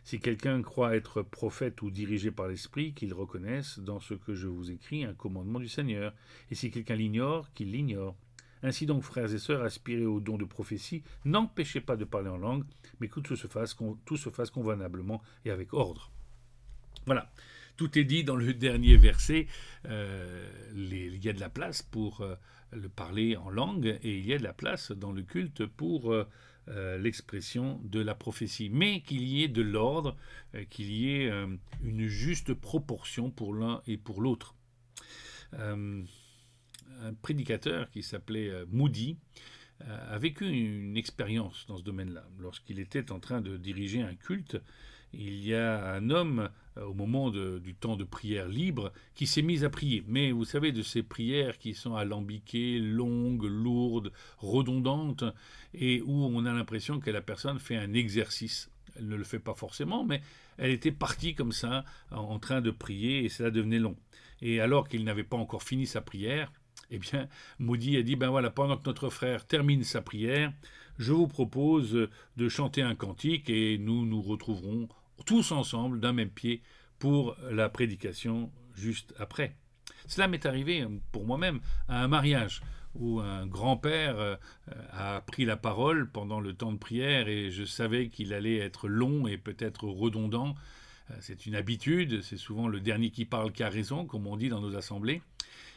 Si 0.02 0.18
quelqu'un 0.18 0.62
croit 0.62 0.96
être 0.96 1.22
prophète 1.22 1.82
ou 1.82 1.90
dirigé 1.90 2.30
par 2.30 2.48
l'Esprit, 2.48 2.94
qu'il 2.94 3.14
reconnaisse 3.14 3.78
dans 3.78 4.00
ce 4.00 4.14
que 4.14 4.34
je 4.34 4.48
vous 4.48 4.70
écris 4.70 5.04
un 5.04 5.14
commandement 5.14 5.60
du 5.60 5.68
Seigneur, 5.68 6.14
et 6.50 6.54
si 6.54 6.70
quelqu'un 6.70 6.96
l'ignore, 6.96 7.52
qu'il 7.52 7.70
l'ignore. 7.70 8.16
Ainsi 8.62 8.86
donc, 8.86 9.02
frères 9.02 9.32
et 9.32 9.38
sœurs, 9.38 9.62
aspirez 9.62 10.04
au 10.04 10.20
don 10.20 10.36
de 10.36 10.44
prophétie, 10.44 11.02
n'empêchez 11.24 11.80
pas 11.80 11.96
de 11.96 12.04
parler 12.04 12.28
en 12.28 12.36
langue, 12.36 12.64
mais 12.98 13.08
que 13.08 13.20
tout 13.20 13.36
se 13.36 13.46
fasse, 13.46 13.76
tout 14.04 14.16
se 14.16 14.30
fasse 14.30 14.50
convenablement 14.50 15.22
et 15.44 15.50
avec 15.50 15.72
ordre. 15.72 16.10
Voilà. 17.06 17.30
Tout 17.76 17.98
est 17.98 18.04
dit 18.04 18.24
dans 18.24 18.36
le 18.36 18.52
dernier 18.54 18.96
verset. 18.96 19.46
Euh, 19.86 20.48
il 20.74 21.24
y 21.24 21.28
a 21.28 21.32
de 21.32 21.40
la 21.40 21.48
place 21.48 21.82
pour 21.82 22.20
euh, 22.20 22.34
le 22.72 22.88
parler 22.88 23.36
en 23.36 23.50
langue 23.50 23.98
et 24.02 24.18
il 24.18 24.26
y 24.26 24.34
a 24.34 24.38
de 24.38 24.42
la 24.42 24.52
place 24.52 24.92
dans 24.92 25.12
le 25.12 25.22
culte 25.22 25.66
pour 25.66 26.12
euh, 26.12 26.98
l'expression 26.98 27.80
de 27.84 28.00
la 28.00 28.14
prophétie, 28.14 28.70
mais 28.70 29.02
qu'il 29.02 29.22
y 29.22 29.42
ait 29.42 29.48
de 29.48 29.62
l'ordre, 29.62 30.16
qu'il 30.68 30.90
y 30.92 31.10
ait 31.10 31.30
une 31.82 32.06
juste 32.06 32.54
proportion 32.54 33.30
pour 33.30 33.54
l'un 33.54 33.82
et 33.86 33.96
pour 33.96 34.20
l'autre. 34.20 34.54
un 35.52 36.04
prédicateur 37.22 37.90
qui 37.90 38.02
s'appelait 38.02 38.52
Moody 38.68 39.16
a 39.80 40.18
vécu 40.18 40.46
une 40.46 40.96
expérience 40.96 41.66
dans 41.66 41.78
ce 41.78 41.82
domaine-là. 41.82 42.28
Lorsqu'il 42.38 42.78
était 42.78 43.10
en 43.10 43.18
train 43.18 43.40
de 43.40 43.56
diriger 43.56 44.02
un 44.02 44.14
culte, 44.14 44.60
il 45.12 45.44
y 45.44 45.54
a 45.54 45.92
un 45.94 46.10
homme, 46.10 46.50
euh, 46.76 46.84
au 46.84 46.94
moment 46.94 47.30
du 47.30 47.74
temps 47.74 47.96
de 47.96 48.04
prière 48.04 48.48
libre, 48.48 48.92
qui 49.14 49.26
s'est 49.26 49.42
mis 49.42 49.64
à 49.64 49.70
prier. 49.70 50.04
Mais 50.06 50.32
vous 50.32 50.44
savez, 50.44 50.72
de 50.72 50.82
ces 50.82 51.02
prières 51.02 51.58
qui 51.58 51.74
sont 51.74 51.94
alambiquées, 51.96 52.78
longues, 52.78 53.44
lourdes, 53.44 54.12
redondantes, 54.38 55.24
et 55.74 56.02
où 56.02 56.24
on 56.24 56.46
a 56.46 56.52
l'impression 56.52 57.00
que 57.00 57.10
la 57.10 57.20
personne 57.20 57.58
fait 57.58 57.76
un 57.76 57.92
exercice. 57.92 58.70
Elle 58.96 59.08
ne 59.08 59.16
le 59.16 59.24
fait 59.24 59.38
pas 59.38 59.54
forcément, 59.54 60.04
mais 60.04 60.20
elle 60.58 60.70
était 60.70 60.92
partie 60.92 61.34
comme 61.34 61.52
ça, 61.52 61.84
en 62.10 62.38
train 62.38 62.60
de 62.60 62.70
prier, 62.70 63.24
et 63.24 63.28
cela 63.28 63.50
devenait 63.50 63.78
long. 63.78 63.96
Et 64.42 64.60
alors 64.60 64.88
qu'il 64.88 65.04
n'avait 65.04 65.24
pas 65.24 65.36
encore 65.36 65.62
fini 65.62 65.86
sa 65.86 66.00
prière, 66.00 66.52
Eh 66.90 66.98
bien, 66.98 67.28
Moody 67.58 67.96
a 67.96 68.02
dit, 68.02 68.16
ben 68.16 68.30
voilà, 68.30 68.50
pendant 68.50 68.76
que 68.76 68.86
notre 68.86 69.10
frère 69.10 69.46
termine 69.46 69.84
sa 69.84 70.02
prière, 70.02 70.52
je 70.98 71.12
vous 71.12 71.28
propose 71.28 72.08
de 72.36 72.48
chanter 72.48 72.82
un 72.82 72.94
cantique 72.94 73.48
et 73.48 73.78
nous 73.78 74.04
nous 74.04 74.20
retrouverons 74.20 74.88
tous 75.24 75.52
ensemble 75.52 76.00
d'un 76.00 76.12
même 76.12 76.30
pied 76.30 76.62
pour 76.98 77.36
la 77.50 77.68
prédication 77.68 78.50
juste 78.74 79.14
après. 79.18 79.56
Cela 80.06 80.28
m'est 80.28 80.46
arrivé 80.46 80.86
pour 81.12 81.26
moi-même 81.26 81.60
à 81.88 82.02
un 82.02 82.08
mariage 82.08 82.62
où 82.94 83.20
un 83.20 83.46
grand-père 83.46 84.18
euh, 84.18 84.36
a 84.92 85.20
pris 85.20 85.44
la 85.44 85.56
parole 85.56 86.10
pendant 86.10 86.40
le 86.40 86.54
temps 86.54 86.72
de 86.72 86.78
prière 86.78 87.28
et 87.28 87.50
je 87.50 87.64
savais 87.64 88.08
qu'il 88.08 88.34
allait 88.34 88.58
être 88.58 88.88
long 88.88 89.26
et 89.26 89.38
peut-être 89.38 89.84
redondant. 89.84 90.54
Euh, 91.10 91.14
c'est 91.20 91.46
une 91.46 91.54
habitude, 91.54 92.22
c'est 92.22 92.36
souvent 92.36 92.66
le 92.66 92.80
dernier 92.80 93.10
qui 93.10 93.24
parle 93.24 93.52
qui 93.52 93.62
a 93.62 93.68
raison, 93.68 94.06
comme 94.06 94.26
on 94.26 94.36
dit 94.36 94.48
dans 94.48 94.60
nos 94.60 94.76
assemblées. 94.76 95.22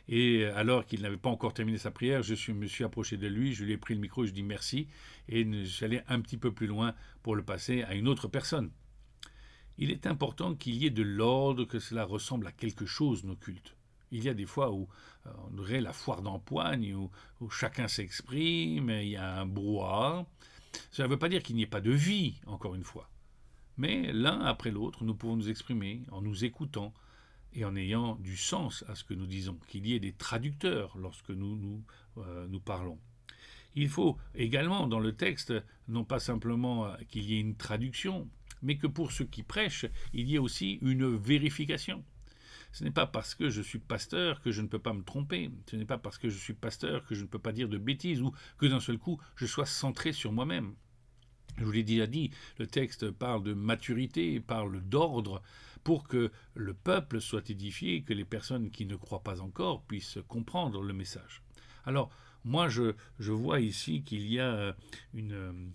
Et 0.09 0.45
alors 0.45 0.85
qu'il 0.85 1.01
n'avait 1.01 1.17
pas 1.17 1.29
encore 1.29 1.53
terminé 1.53 1.77
sa 1.77 1.91
prière, 1.91 2.23
je 2.23 2.51
me 2.51 2.67
suis 2.67 2.83
approché 2.83 3.15
de 3.15 3.27
lui, 3.27 3.53
je 3.53 3.63
lui 3.63 3.71
ai 3.71 3.77
pris 3.77 3.93
le 3.93 4.01
micro, 4.01 4.25
je 4.25 4.31
dit 4.31 4.43
merci, 4.43 4.87
et 5.29 5.47
j'allais 5.63 6.03
un 6.09 6.19
petit 6.19 6.35
peu 6.35 6.51
plus 6.51 6.67
loin 6.67 6.93
pour 7.21 7.35
le 7.35 7.43
passer 7.43 7.83
à 7.83 7.93
une 7.93 8.09
autre 8.09 8.27
personne. 8.27 8.69
Il 9.77 9.91
est 9.91 10.05
important 10.05 10.55
qu'il 10.55 10.75
y 10.75 10.85
ait 10.85 10.91
de 10.91 11.03
l'ordre, 11.03 11.65
que 11.65 11.79
cela 11.79 12.05
ressemble 12.05 12.47
à 12.47 12.51
quelque 12.51 12.85
chose, 12.85 13.23
nos 13.23 13.35
cultes. 13.35 13.75
Il 14.11 14.23
y 14.23 14.29
a 14.29 14.33
des 14.33 14.45
fois 14.45 14.71
où 14.71 14.87
euh, 15.25 15.31
on 15.51 15.57
aurait 15.57 15.81
la 15.81 15.93
foire 15.93 16.21
d'empoigne, 16.21 16.93
où, 16.93 17.49
chacun 17.49 17.87
s'exprime, 17.87 18.89
il 18.89 19.09
y 19.09 19.15
a 19.15 19.39
un 19.41 19.45
brouhaha. 19.45 20.25
Ça 20.91 21.03
ne 21.03 21.07
veut 21.07 21.17
pas 21.17 21.29
dire 21.29 21.41
qu'il 21.41 21.55
n'y 21.55 21.63
ait 21.63 21.67
pas 21.67 21.81
de 21.81 21.91
vie, 21.91 22.35
encore 22.45 22.75
une 22.75 22.83
fois. 22.83 23.09
Mais 23.77 24.13
l'un 24.13 24.41
après 24.41 24.71
l'autre, 24.71 25.03
nous 25.03 25.15
pouvons 25.15 25.35
nous 25.35 25.49
exprimer 25.49 26.03
en 26.11 26.21
nous 26.21 26.45
écoutant 26.45 26.93
et 27.55 27.65
en 27.65 27.75
ayant 27.75 28.15
du 28.15 28.37
sens 28.37 28.83
à 28.87 28.95
ce 28.95 29.03
que 29.03 29.13
nous 29.13 29.27
disons, 29.27 29.57
qu'il 29.67 29.87
y 29.87 29.93
ait 29.93 29.99
des 29.99 30.13
traducteurs 30.13 30.95
lorsque 30.97 31.29
nous 31.29 31.55
nous, 31.55 31.83
euh, 32.17 32.47
parlons. 32.65 32.99
Il 33.75 33.89
faut 33.89 34.17
également 34.35 34.87
dans 34.87 34.99
le 34.99 35.15
texte, 35.15 35.53
non 35.87 36.03
pas 36.03 36.19
simplement 36.19 36.85
euh, 36.85 36.95
qu'il 37.09 37.23
y 37.23 37.35
ait 37.35 37.39
une 37.39 37.55
traduction, 37.55 38.27
mais 38.63 38.77
que 38.77 38.87
pour 38.87 39.11
ceux 39.11 39.25
qui 39.25 39.43
prêchent, 39.43 39.85
il 40.13 40.27
y 40.27 40.35
ait 40.35 40.39
aussi 40.39 40.79
une 40.81 41.15
vérification. 41.15 42.03
Ce 42.71 42.83
n'est 42.83 42.91
pas 42.91 43.05
parce 43.05 43.35
que 43.35 43.49
je 43.49 43.61
suis 43.61 43.77
pasteur 43.77 44.41
que 44.41 44.51
je 44.51 44.61
ne 44.61 44.67
peux 44.67 44.79
pas 44.79 44.93
me 44.93 45.03
tromper. 45.03 45.51
Ce 45.69 45.75
n'est 45.75 45.85
pas 45.85 45.99
parce 45.99 46.17
que 46.17 46.29
je 46.29 46.37
suis 46.37 46.55
pasteur 46.55 47.05
que 47.05 47.13
je 47.13 47.21
ne 47.21 47.27
peux 47.27 47.37
pas 47.37 47.51
dire 47.51 47.69
de 47.69 47.77
bêtises 47.77 48.21
ou 48.23 48.33
que 48.57 48.65
d'un 48.65 48.79
seul 48.79 48.97
coup 48.97 49.21
je 49.35 49.45
sois 49.45 49.67
centré 49.67 50.11
sur 50.11 50.31
moi-même. 50.31 50.73
Je 51.57 51.65
vous 51.65 51.71
l'ai 51.71 51.83
déjà 51.83 52.07
dit, 52.07 52.31
le 52.57 52.65
texte 52.65 53.11
parle 53.11 53.43
de 53.43 53.53
maturité, 53.53 54.39
parle 54.39 54.81
d'ordre, 54.81 55.43
pour 55.83 56.07
que 56.07 56.31
le 56.55 56.73
peuple 56.73 57.21
soit 57.21 57.49
édifié, 57.49 58.01
que 58.01 58.13
les 58.13 58.25
personnes 58.25 58.71
qui 58.71 58.85
ne 58.87 58.95
croient 58.95 59.23
pas 59.23 59.41
encore 59.41 59.83
puissent 59.83 60.17
comprendre 60.27 60.81
le 60.81 60.93
message. 60.93 61.43
Alors, 61.85 62.09
moi, 62.43 62.69
je, 62.69 62.93
je 63.19 63.31
vois 63.31 63.59
ici 63.59 64.01
qu'il 64.03 64.25
y 64.27 64.39
a 64.39 64.75
une, 65.13 65.73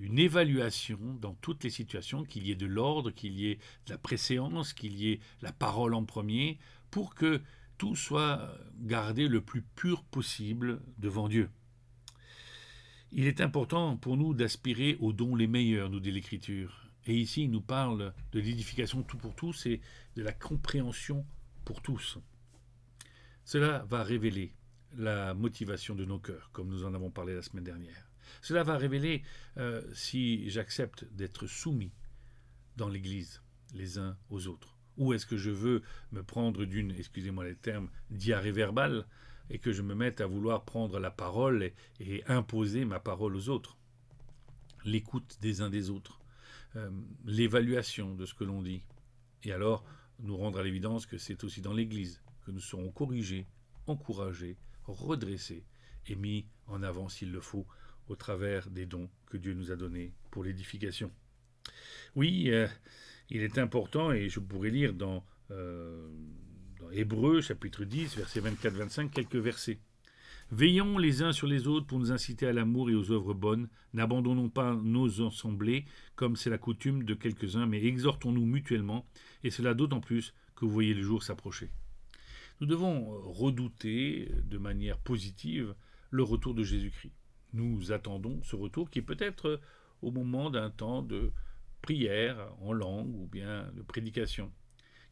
une, 0.00 0.18
évaluation 0.18 0.98
dans 1.20 1.34
toutes 1.34 1.64
les 1.64 1.70
situations, 1.70 2.24
qu'il 2.24 2.46
y 2.46 2.50
ait 2.50 2.56
de 2.56 2.66
l'ordre, 2.66 3.10
qu'il 3.10 3.38
y 3.38 3.48
ait 3.48 3.58
de 3.86 3.92
la 3.92 3.98
préséance, 3.98 4.72
qu'il 4.72 4.96
y 4.96 5.12
ait 5.12 5.20
la 5.40 5.52
parole 5.52 5.94
en 5.94 6.04
premier, 6.04 6.58
pour 6.90 7.14
que 7.14 7.40
tout 7.78 7.96
soit 7.96 8.56
gardé 8.80 9.28
le 9.28 9.40
plus 9.40 9.62
pur 9.62 10.04
possible 10.04 10.82
devant 10.98 11.28
Dieu. 11.28 11.50
Il 13.10 13.26
est 13.26 13.40
important 13.40 13.96
pour 13.96 14.16
nous 14.16 14.34
d'aspirer 14.34 14.96
aux 15.00 15.12
dons 15.12 15.34
les 15.34 15.46
meilleurs, 15.46 15.90
nous 15.90 16.00
dit 16.00 16.12
l'Écriture. 16.12 16.88
Et 17.06 17.14
ici, 17.14 17.44
il 17.44 17.50
nous 17.50 17.60
parle 17.60 18.14
de 18.32 18.40
l'édification 18.40 19.02
tout 19.02 19.18
pour 19.18 19.34
tous 19.34 19.66
et 19.66 19.80
de 20.16 20.22
la 20.22 20.32
compréhension 20.32 21.26
pour 21.64 21.82
tous. 21.82 22.18
Cela 23.44 23.84
va 23.88 24.02
révéler 24.02 24.54
la 24.96 25.34
motivation 25.34 25.94
de 25.94 26.04
nos 26.04 26.18
cœurs, 26.18 26.50
comme 26.52 26.68
nous 26.68 26.84
en 26.84 26.94
avons 26.94 27.10
parlé 27.10 27.34
la 27.34 27.42
semaine 27.42 27.64
dernière. 27.64 28.11
Cela 28.40 28.62
va 28.62 28.76
révéler 28.76 29.22
euh, 29.56 29.82
si 29.94 30.48
j'accepte 30.50 31.04
d'être 31.12 31.46
soumis 31.46 31.92
dans 32.76 32.88
l'Église 32.88 33.42
les 33.74 33.98
uns 33.98 34.16
aux 34.30 34.46
autres. 34.46 34.76
Ou 34.98 35.12
est-ce 35.12 35.26
que 35.26 35.36
je 35.36 35.50
veux 35.50 35.82
me 36.12 36.22
prendre 36.22 36.64
d'une, 36.64 36.90
excusez-moi 36.92 37.44
les 37.44 37.54
termes, 37.54 37.90
diarrhée 38.10 38.52
verbale 38.52 39.06
et 39.50 39.58
que 39.58 39.72
je 39.72 39.82
me 39.82 39.94
mette 39.94 40.20
à 40.20 40.26
vouloir 40.26 40.64
prendre 40.64 40.98
la 40.98 41.10
parole 41.10 41.72
et, 42.00 42.22
imposer 42.26 42.84
ma 42.84 43.00
parole 43.00 43.36
aux 43.36 43.48
autres? 43.48 43.76
L'écoute 44.84 45.38
des 45.40 45.60
uns 45.60 45.70
des 45.70 45.90
autres, 45.90 46.20
euh, 46.76 46.90
l'évaluation 47.24 48.14
de 48.14 48.26
ce 48.26 48.34
que 48.34 48.44
l'on 48.44 48.62
dit. 48.62 48.82
Et 49.44 49.52
alors, 49.52 49.84
nous 50.18 50.36
rendre 50.36 50.58
à 50.58 50.62
l'évidence 50.62 51.06
que 51.06 51.18
c'est 51.18 51.44
aussi 51.44 51.60
dans 51.60 51.72
l'Église 51.72 52.22
que 52.44 52.50
nous 52.50 52.60
serons 52.60 52.90
corrigés, 52.90 53.46
encouragés, 53.86 54.56
redressés 54.84 55.64
et 56.06 56.16
mis 56.16 56.46
en 56.66 56.82
avant 56.82 57.08
s'il 57.08 57.32
le 57.32 57.40
faut 57.40 57.66
au 58.12 58.16
travers 58.16 58.68
des 58.68 58.84
dons 58.84 59.08
que 59.26 59.38
Dieu 59.38 59.54
nous 59.54 59.72
a 59.72 59.76
donnés 59.76 60.12
pour 60.30 60.44
l'édification. 60.44 61.10
Oui, 62.14 62.50
euh, 62.50 62.68
il 63.30 63.42
est 63.42 63.56
important, 63.58 64.12
et 64.12 64.28
je 64.28 64.38
pourrais 64.38 64.70
lire 64.70 64.92
dans, 64.92 65.24
euh, 65.50 66.08
dans 66.78 66.90
Hébreu 66.90 67.40
chapitre 67.40 67.84
10, 67.84 68.16
versets 68.18 68.40
24-25, 68.40 69.10
quelques 69.10 69.36
versets. 69.36 69.78
Veillons 70.50 70.98
les 70.98 71.22
uns 71.22 71.32
sur 71.32 71.46
les 71.46 71.66
autres 71.66 71.86
pour 71.86 71.98
nous 71.98 72.12
inciter 72.12 72.46
à 72.46 72.52
l'amour 72.52 72.90
et 72.90 72.94
aux 72.94 73.10
œuvres 73.10 73.32
bonnes. 73.32 73.70
N'abandonnons 73.94 74.50
pas 74.50 74.74
nos 74.74 75.26
assemblées, 75.26 75.86
comme 76.14 76.36
c'est 76.36 76.50
la 76.50 76.58
coutume 76.58 77.04
de 77.04 77.14
quelques-uns, 77.14 77.64
mais 77.64 77.82
exhortons-nous 77.82 78.44
mutuellement, 78.44 79.06
et 79.42 79.50
cela 79.50 79.72
d'autant 79.72 80.00
plus 80.00 80.34
que 80.54 80.66
vous 80.66 80.70
voyez 80.70 80.92
le 80.92 81.02
jour 81.02 81.22
s'approcher. 81.22 81.70
Nous 82.60 82.66
devons 82.66 83.18
redouter 83.32 84.30
de 84.44 84.58
manière 84.58 84.98
positive 84.98 85.74
le 86.10 86.22
retour 86.22 86.52
de 86.52 86.62
Jésus-Christ 86.62 87.21
nous 87.52 87.92
attendons 87.92 88.42
ce 88.42 88.56
retour 88.56 88.90
qui 88.90 89.02
peut 89.02 89.16
être 89.18 89.60
au 90.00 90.10
moment 90.10 90.50
d'un 90.50 90.70
temps 90.70 91.02
de 91.02 91.32
prière 91.80 92.52
en 92.60 92.72
langue 92.72 93.14
ou 93.14 93.26
bien 93.26 93.70
de 93.74 93.82
prédication. 93.82 94.52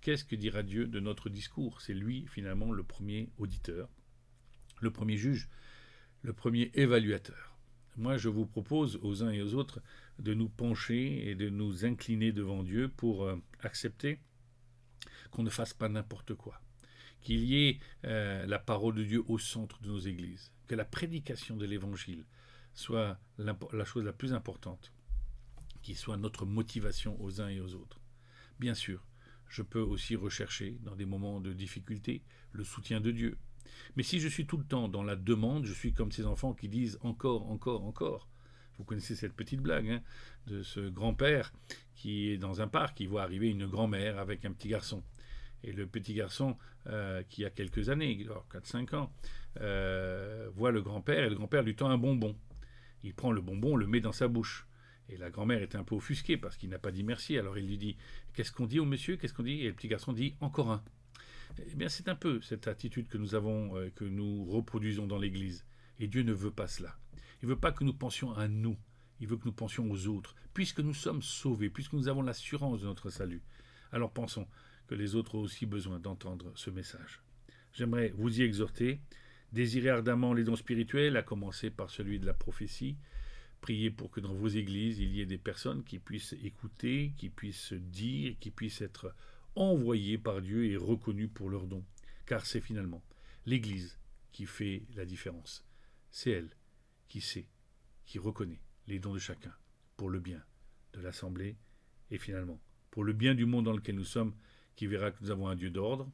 Qu'est-ce 0.01 0.25
que 0.25 0.37
dira 0.37 0.63
Dieu 0.63 0.87
de 0.87 1.01
notre 1.01 1.29
discours? 1.29 1.81
C'est 1.81 1.95
lui 1.95 2.27
finalement 2.27 2.73
le 2.73 2.83
premier 2.83 3.29
auditeur, 3.39 3.89
le 4.81 4.91
premier 4.91 5.17
juge, 5.17 5.49
le 6.23 6.33
premier 6.33 6.71
évaluateur. 6.75 7.59
Moi, 7.97 8.17
je 8.17 8.29
vous 8.29 8.47
propose 8.47 8.99
aux 9.03 9.23
uns 9.23 9.31
et 9.31 9.43
aux 9.43 9.55
autres 9.55 9.83
de 10.19 10.33
nous 10.33 10.49
pencher 10.49 11.29
et 11.29 11.35
de 11.35 11.51
nous 11.51 11.85
incliner 11.85 12.33
devant 12.33 12.63
Dieu 12.63 12.89
pour 12.89 13.25
euh, 13.25 13.37
accepter 13.61 14.21
qu'on 15.31 15.43
ne 15.43 15.51
fasse 15.51 15.75
pas 15.75 15.89
n'importe 15.89 16.35
quoi, 16.35 16.61
qu'il 17.21 17.45
y 17.45 17.69
ait 17.69 17.79
euh, 18.05 18.47
la 18.47 18.59
parole 18.59 18.95
de 18.95 19.05
Dieu 19.05 19.23
au 19.29 19.39
centre 19.39 19.81
de 19.83 19.89
nos 19.89 19.99
églises, 19.99 20.53
que 20.67 20.75
la 20.75 20.85
prédication 20.85 21.57
de 21.57 21.67
l'Évangile 21.67 22.25
soit 22.75 23.19
la 23.39 23.85
chose 23.85 24.05
la 24.05 24.13
plus 24.13 24.33
importante, 24.33 24.93
qui 25.83 25.95
soit 25.95 26.17
notre 26.17 26.47
motivation 26.47 27.21
aux 27.21 27.41
uns 27.41 27.49
et 27.49 27.61
aux 27.61 27.75
autres. 27.75 28.01
Bien 28.59 28.75
sûr, 28.75 29.05
je 29.49 29.63
peux 29.63 29.81
aussi 29.81 30.17
rechercher, 30.17 30.79
dans 30.83 30.95
des 30.95 31.05
moments 31.05 31.41
de 31.41 31.53
difficulté, 31.53 32.23
le 32.53 32.65
soutien 32.65 33.01
de 33.01 33.11
Dieu. 33.11 33.37
Mais 33.97 34.03
si 34.03 34.21
je 34.21 34.29
suis 34.29 34.47
tout 34.47 34.57
le 34.57 34.65
temps 34.65 34.89
dans 34.89 35.03
la 35.03 35.17
demande, 35.17 35.67
je 35.67 35.73
suis 35.73 35.93
comme 35.93 36.13
ces 36.13 36.27
enfants 36.27 36.55
qui 36.55 36.69
disent 36.69 36.99
encore, 37.03 37.51
encore, 37.51 37.85
encore. 37.85 38.29
Vous 38.79 38.85
connaissez 38.85 39.15
cette 39.15 39.35
petite 39.35 39.61
blague 39.61 39.91
hein, 39.91 40.03
de 40.47 40.63
ce 40.63 40.89
grand-père 40.89 41.53
qui 41.95 42.31
est 42.31 42.39
dans 42.39 42.63
un 42.63 42.69
parc, 42.69 42.97
qui 42.97 43.07
voit 43.07 43.23
arriver 43.23 43.51
une 43.51 43.67
grand-mère 43.67 44.19
avec 44.19 44.45
un 44.45 44.53
petit 44.53 44.69
garçon. 44.69 45.03
Et 45.63 45.73
le 45.73 45.87
petit 45.87 46.15
garçon, 46.15 46.57
euh, 46.87 47.23
qui 47.29 47.45
a 47.45 47.51
quelques 47.51 47.91
années, 47.91 48.27
4-5 48.51 48.95
ans, 48.95 49.13
euh, 49.61 50.49
voit 50.55 50.71
le 50.71 50.81
grand-père 50.83 51.25
et 51.25 51.29
le 51.29 51.35
grand-père 51.35 51.63
lui 51.63 51.77
tend 51.77 51.91
un 51.91 51.99
bonbon. 51.99 52.37
Il 53.03 53.15
prend 53.15 53.33
le 53.33 53.41
bonbon, 53.41 53.77
le 53.77 53.87
met 53.87 54.01
dans 54.01 54.13
sa 54.13 54.29
bouche. 54.29 54.67
Et 55.09 55.17
la 55.17 55.31
grand-mère 55.31 55.61
est 55.61 55.75
un 55.75 55.83
peu 55.83 55.97
offusquée 55.97 56.37
parce 56.37 56.57
qu'il 56.57 56.71
n'a 56.71 56.79
pas 56.79 56.93
dit 56.93 57.03
merci. 57.03 57.37
Alors 57.37 57.59
il 57.59 57.67
lui 57.67 57.79
dit 57.79 57.97
Qu'est-ce 58.33 58.53
qu'on 58.53 58.67
dit 58.67 58.79
au 58.79 58.85
monsieur? 58.85 59.17
Qu'est-ce 59.17 59.35
qu'on 59.35 59.43
dit? 59.43 59.63
Et 59.63 59.69
le 59.69 59.75
petit 59.75 59.89
garçon 59.89 60.13
dit 60.13 60.37
Encore 60.41 60.71
un. 60.71 60.85
Eh 61.59 61.75
bien, 61.75 61.89
c'est 61.89 62.09
un 62.09 62.15
peu 62.15 62.41
cette 62.43 62.69
attitude 62.69 63.09
que 63.09 63.19
nous 63.19 63.35
avons, 63.35 63.77
euh, 63.77 63.91
que 63.91 64.05
nous 64.05 64.45
reproduisons 64.45 65.07
dans 65.07 65.19
l'Église. 65.19 65.65
Et 65.99 66.07
Dieu 66.07 66.23
ne 66.23 66.33
veut 66.33 66.53
pas 66.53 66.69
cela. 66.69 66.97
Il 67.43 67.49
ne 67.49 67.55
veut 67.55 67.59
pas 67.59 67.73
que 67.73 67.85
nous 67.85 67.93
pensions 67.93 68.33
à 68.35 68.47
nous. 68.49 68.77
Il 69.21 69.27
veut 69.27 69.37
que 69.37 69.47
nous 69.47 69.53
pensions 69.53 69.91
aux 69.91 70.07
autres. 70.07 70.35
Puisque 70.55 70.81
nous 70.81 70.95
sommes 70.95 71.23
sauvés, 71.23 71.71
puisque 71.71 71.93
nous 71.93 72.09
avons 72.09 72.23
l'assurance 72.23 72.83
de 72.83 72.87
notre 72.87 73.11
salut, 73.11 73.43
alors 73.93 74.13
pensons 74.13 74.47
que 74.91 74.97
les 74.97 75.15
autres 75.15 75.37
ont 75.37 75.43
aussi 75.43 75.67
besoin 75.67 76.01
d'entendre 76.01 76.51
ce 76.57 76.69
message. 76.69 77.23
J'aimerais 77.73 78.13
vous 78.17 78.41
y 78.41 78.43
exhorter. 78.43 79.01
Désirez 79.53 79.91
ardemment 79.91 80.35
les 80.35 80.43
dons 80.43 80.57
spirituels, 80.57 81.17
à 81.17 81.23
commencer 81.23 81.71
par 81.71 81.91
celui 81.91 82.19
de 82.19 82.27
la 82.27 82.35
prophétie. 82.35 82.97
Priez 83.61 83.93
pour 83.93 84.11
que 84.11 84.19
dans 84.19 84.35
vos 84.35 84.49
églises, 84.49 84.99
il 84.99 85.15
y 85.15 85.21
ait 85.21 85.27
des 85.27 85.39
personnes 85.39 85.85
qui 85.85 86.01
puissent 86.01 86.35
écouter, 86.43 87.13
qui 87.17 87.29
puissent 87.29 87.73
dire, 87.73 88.35
qui 88.41 88.51
puissent 88.51 88.81
être 88.81 89.15
envoyées 89.55 90.19
par 90.19 90.43
Dieu 90.43 90.65
et 90.65 90.77
reconnues 90.77 91.29
pour 91.29 91.51
leurs 91.51 91.69
dons. 91.69 91.85
Car 92.27 92.45
c'est 92.45 92.61
finalement 92.61 93.05
l'Église 93.47 93.97
qui 94.33 94.45
fait 94.45 94.83
la 94.97 95.05
différence. 95.05 95.65
C'est 96.11 96.33
elle 96.33 96.51
qui 97.07 97.21
sait, 97.21 97.47
qui 98.07 98.19
reconnaît 98.19 98.65
les 98.89 98.99
dons 98.99 99.15
de 99.15 99.21
chacun 99.21 99.55
pour 99.97 100.11
le 100.11 100.19
bien 100.19 100.43
de 100.95 101.01
l'Assemblée 101.01 101.57
et 102.11 102.19
finalement 102.19 102.61
pour 102.91 103.05
le 103.05 103.13
bien 103.13 103.37
du 103.37 103.47
monde 103.47 103.67
dans 103.67 103.73
lequel 103.73 103.95
nous 103.95 104.05
sommes 104.05 104.35
qui 104.81 104.87
verra 104.87 105.11
que 105.11 105.23
nous 105.23 105.31
avons 105.31 105.47
un 105.47 105.57
Dieu 105.57 105.69
d'ordre, 105.69 106.11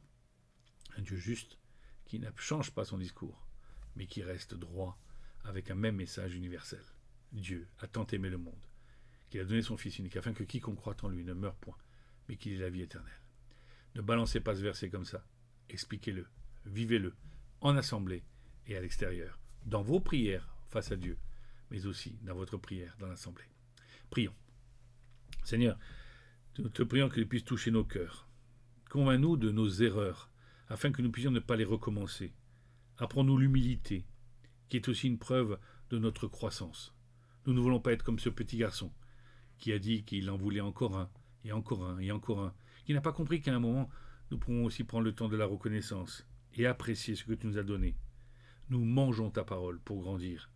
un 0.97 1.01
Dieu 1.01 1.15
juste, 1.15 1.57
qui 2.03 2.19
ne 2.19 2.29
change 2.35 2.71
pas 2.71 2.83
son 2.83 2.97
discours, 2.97 3.47
mais 3.95 4.07
qui 4.07 4.21
reste 4.21 4.55
droit 4.55 4.99
avec 5.45 5.71
un 5.71 5.75
même 5.75 5.95
message 5.95 6.35
universel. 6.35 6.83
Dieu 7.31 7.69
a 7.79 7.87
tant 7.87 8.05
aimé 8.07 8.29
le 8.29 8.37
monde 8.37 8.59
qu'il 9.29 9.39
a 9.39 9.45
donné 9.45 9.61
son 9.61 9.77
Fils 9.77 9.99
unique 9.99 10.17
afin 10.17 10.33
que 10.33 10.43
quiconque 10.43 10.75
croit 10.75 10.97
en 11.03 11.07
lui 11.07 11.23
ne 11.23 11.31
meure 11.31 11.55
point, 11.55 11.77
mais 12.27 12.35
qu'il 12.35 12.51
ait 12.51 12.57
la 12.57 12.69
vie 12.69 12.81
éternelle. 12.81 13.21
Ne 13.95 14.01
balancez 14.01 14.41
pas 14.41 14.53
ce 14.53 14.63
verset 14.63 14.89
comme 14.89 15.05
ça. 15.05 15.25
Expliquez-le, 15.69 16.27
vivez-le, 16.65 17.15
en 17.61 17.77
assemblée 17.77 18.25
et 18.65 18.75
à 18.75 18.81
l'extérieur, 18.81 19.39
dans 19.65 19.81
vos 19.81 20.01
prières 20.01 20.57
face 20.67 20.91
à 20.91 20.97
Dieu, 20.97 21.17
mais 21.71 21.85
aussi 21.85 22.19
dans 22.21 22.35
votre 22.35 22.57
prière 22.57 22.97
dans 22.99 23.07
l'assemblée. 23.07 23.47
Prions. 24.09 24.35
Seigneur, 25.45 25.79
nous 26.57 26.67
te 26.67 26.83
prions 26.83 27.07
que 27.07 27.15
tu 27.15 27.25
puisses 27.25 27.45
toucher 27.45 27.71
nos 27.71 27.85
cœurs. 27.85 28.26
Convainc-nous 28.97 29.37
de 29.37 29.51
nos 29.51 29.69
erreurs, 29.69 30.27
afin 30.69 30.91
que 30.91 31.03
nous 31.03 31.11
puissions 31.11 31.29
ne 31.29 31.39
pas 31.39 31.55
les 31.55 31.65
recommencer. 31.65 32.33
Apprends-nous 32.97 33.37
l'humilité, 33.37 34.07
qui 34.69 34.77
est 34.77 34.87
aussi 34.87 35.05
une 35.05 35.19
preuve 35.19 35.59
de 35.91 35.99
notre 35.99 36.25
croissance. 36.25 36.95
Nous 37.45 37.53
ne 37.53 37.59
voulons 37.59 37.79
pas 37.79 37.93
être 37.93 38.01
comme 38.01 38.17
ce 38.17 38.29
petit 38.29 38.57
garçon 38.57 38.91
qui 39.59 39.71
a 39.71 39.77
dit 39.77 40.03
qu'il 40.03 40.27
en 40.31 40.35
voulait 40.35 40.61
encore 40.61 40.97
un, 40.97 41.11
et 41.45 41.51
encore 41.51 41.85
un, 41.85 41.99
et 41.99 42.11
encore 42.11 42.39
un, 42.39 42.55
qui 42.87 42.93
n'a 42.95 43.01
pas 43.01 43.11
compris 43.11 43.39
qu'à 43.39 43.53
un 43.53 43.59
moment, 43.59 43.87
nous 44.31 44.39
pourrons 44.39 44.65
aussi 44.65 44.83
prendre 44.83 45.03
le 45.03 45.13
temps 45.13 45.29
de 45.29 45.37
la 45.37 45.45
reconnaissance 45.45 46.25
et 46.55 46.65
apprécier 46.65 47.13
ce 47.13 47.23
que 47.23 47.33
tu 47.33 47.45
nous 47.45 47.59
as 47.59 47.63
donné. 47.63 47.95
Nous 48.71 48.83
mangeons 48.83 49.29
ta 49.29 49.43
parole 49.43 49.79
pour 49.79 50.01
grandir. 50.01 50.49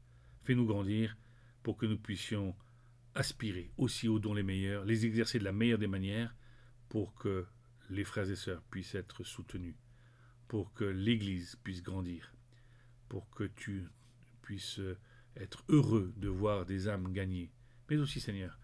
Fais-nous 0.45 0.65
grandir 0.65 1.15
pour 1.62 1.77
que 1.77 1.86
nous 1.86 1.99
puissions 1.99 2.56
aspirer 3.13 3.71
aussi 3.77 4.08
aux 4.08 4.17
dons 4.17 4.34
les 4.34 4.41
meilleurs, 4.41 4.84
les 4.84 5.06
exercer 5.06 5.38
de 5.38 5.43
la 5.43 5.51
meilleure 5.51 5.77
des 5.77 5.86
manières, 5.86 6.36
pour 6.89 7.13
que 7.13 7.45
les 7.91 8.04
frères 8.04 8.30
et 8.30 8.36
sœurs 8.36 8.63
puissent 8.71 8.95
être 8.95 9.23
soutenus, 9.23 9.75
pour 10.47 10.73
que 10.73 10.86
l'Église 10.86 11.58
puisse 11.63 11.84
grandir, 11.84 12.34
pour 13.10 13.30
que 13.30 13.43
tu 13.43 13.88
puisses 14.41 14.82
être 15.36 15.63
heureux 15.69 16.13
de 16.17 16.27
voir 16.27 16.65
des 16.65 16.88
âmes 16.88 17.12
gagnées, 17.12 17.51
mais 17.89 17.97
aussi, 17.97 18.19
Seigneur, 18.19 18.58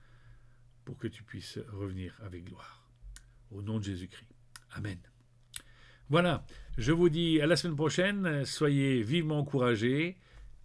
pour 0.86 0.98
que 0.98 1.08
tu 1.08 1.24
puisses 1.24 1.60
revenir 1.70 2.18
avec 2.24 2.46
gloire. 2.46 2.90
Au 3.52 3.62
nom 3.62 3.80
de 3.80 3.84
Jésus-Christ. 3.84 4.34
Amen. 4.72 5.00
Voilà, 6.10 6.46
je 6.78 6.94
vous 6.94 7.10
dis 7.10 7.42
à 7.42 7.48
la 7.48 7.58
semaine 7.58 7.76
prochaine, 7.76 8.46
soyez 8.46 9.02
vivement 9.02 9.40
encouragés, 9.40 10.18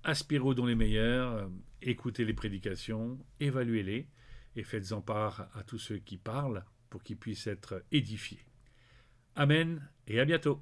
aspirez 0.05 0.44
aux 0.44 0.55
dons 0.55 0.66
les 0.66 0.77
meilleurs, 0.77 1.51
écoutez 1.81 2.25
les 2.25 2.35
prédications, 2.35 3.18
évaluez-les 3.40 4.09
et 4.55 4.62
faites-en 4.62 5.01
part 5.01 5.48
à 5.55 5.64
tous 5.64 5.79
ceux 5.79 5.98
qui 5.98 6.16
parlent 6.16 6.64
pour 6.90 7.03
qu'ils 7.03 7.16
puissent 7.16 7.48
être 7.48 7.85
édifiés. 7.90 8.44
Amen 9.37 9.81
et 10.07 10.21
à 10.21 10.25
bientôt. 10.25 10.61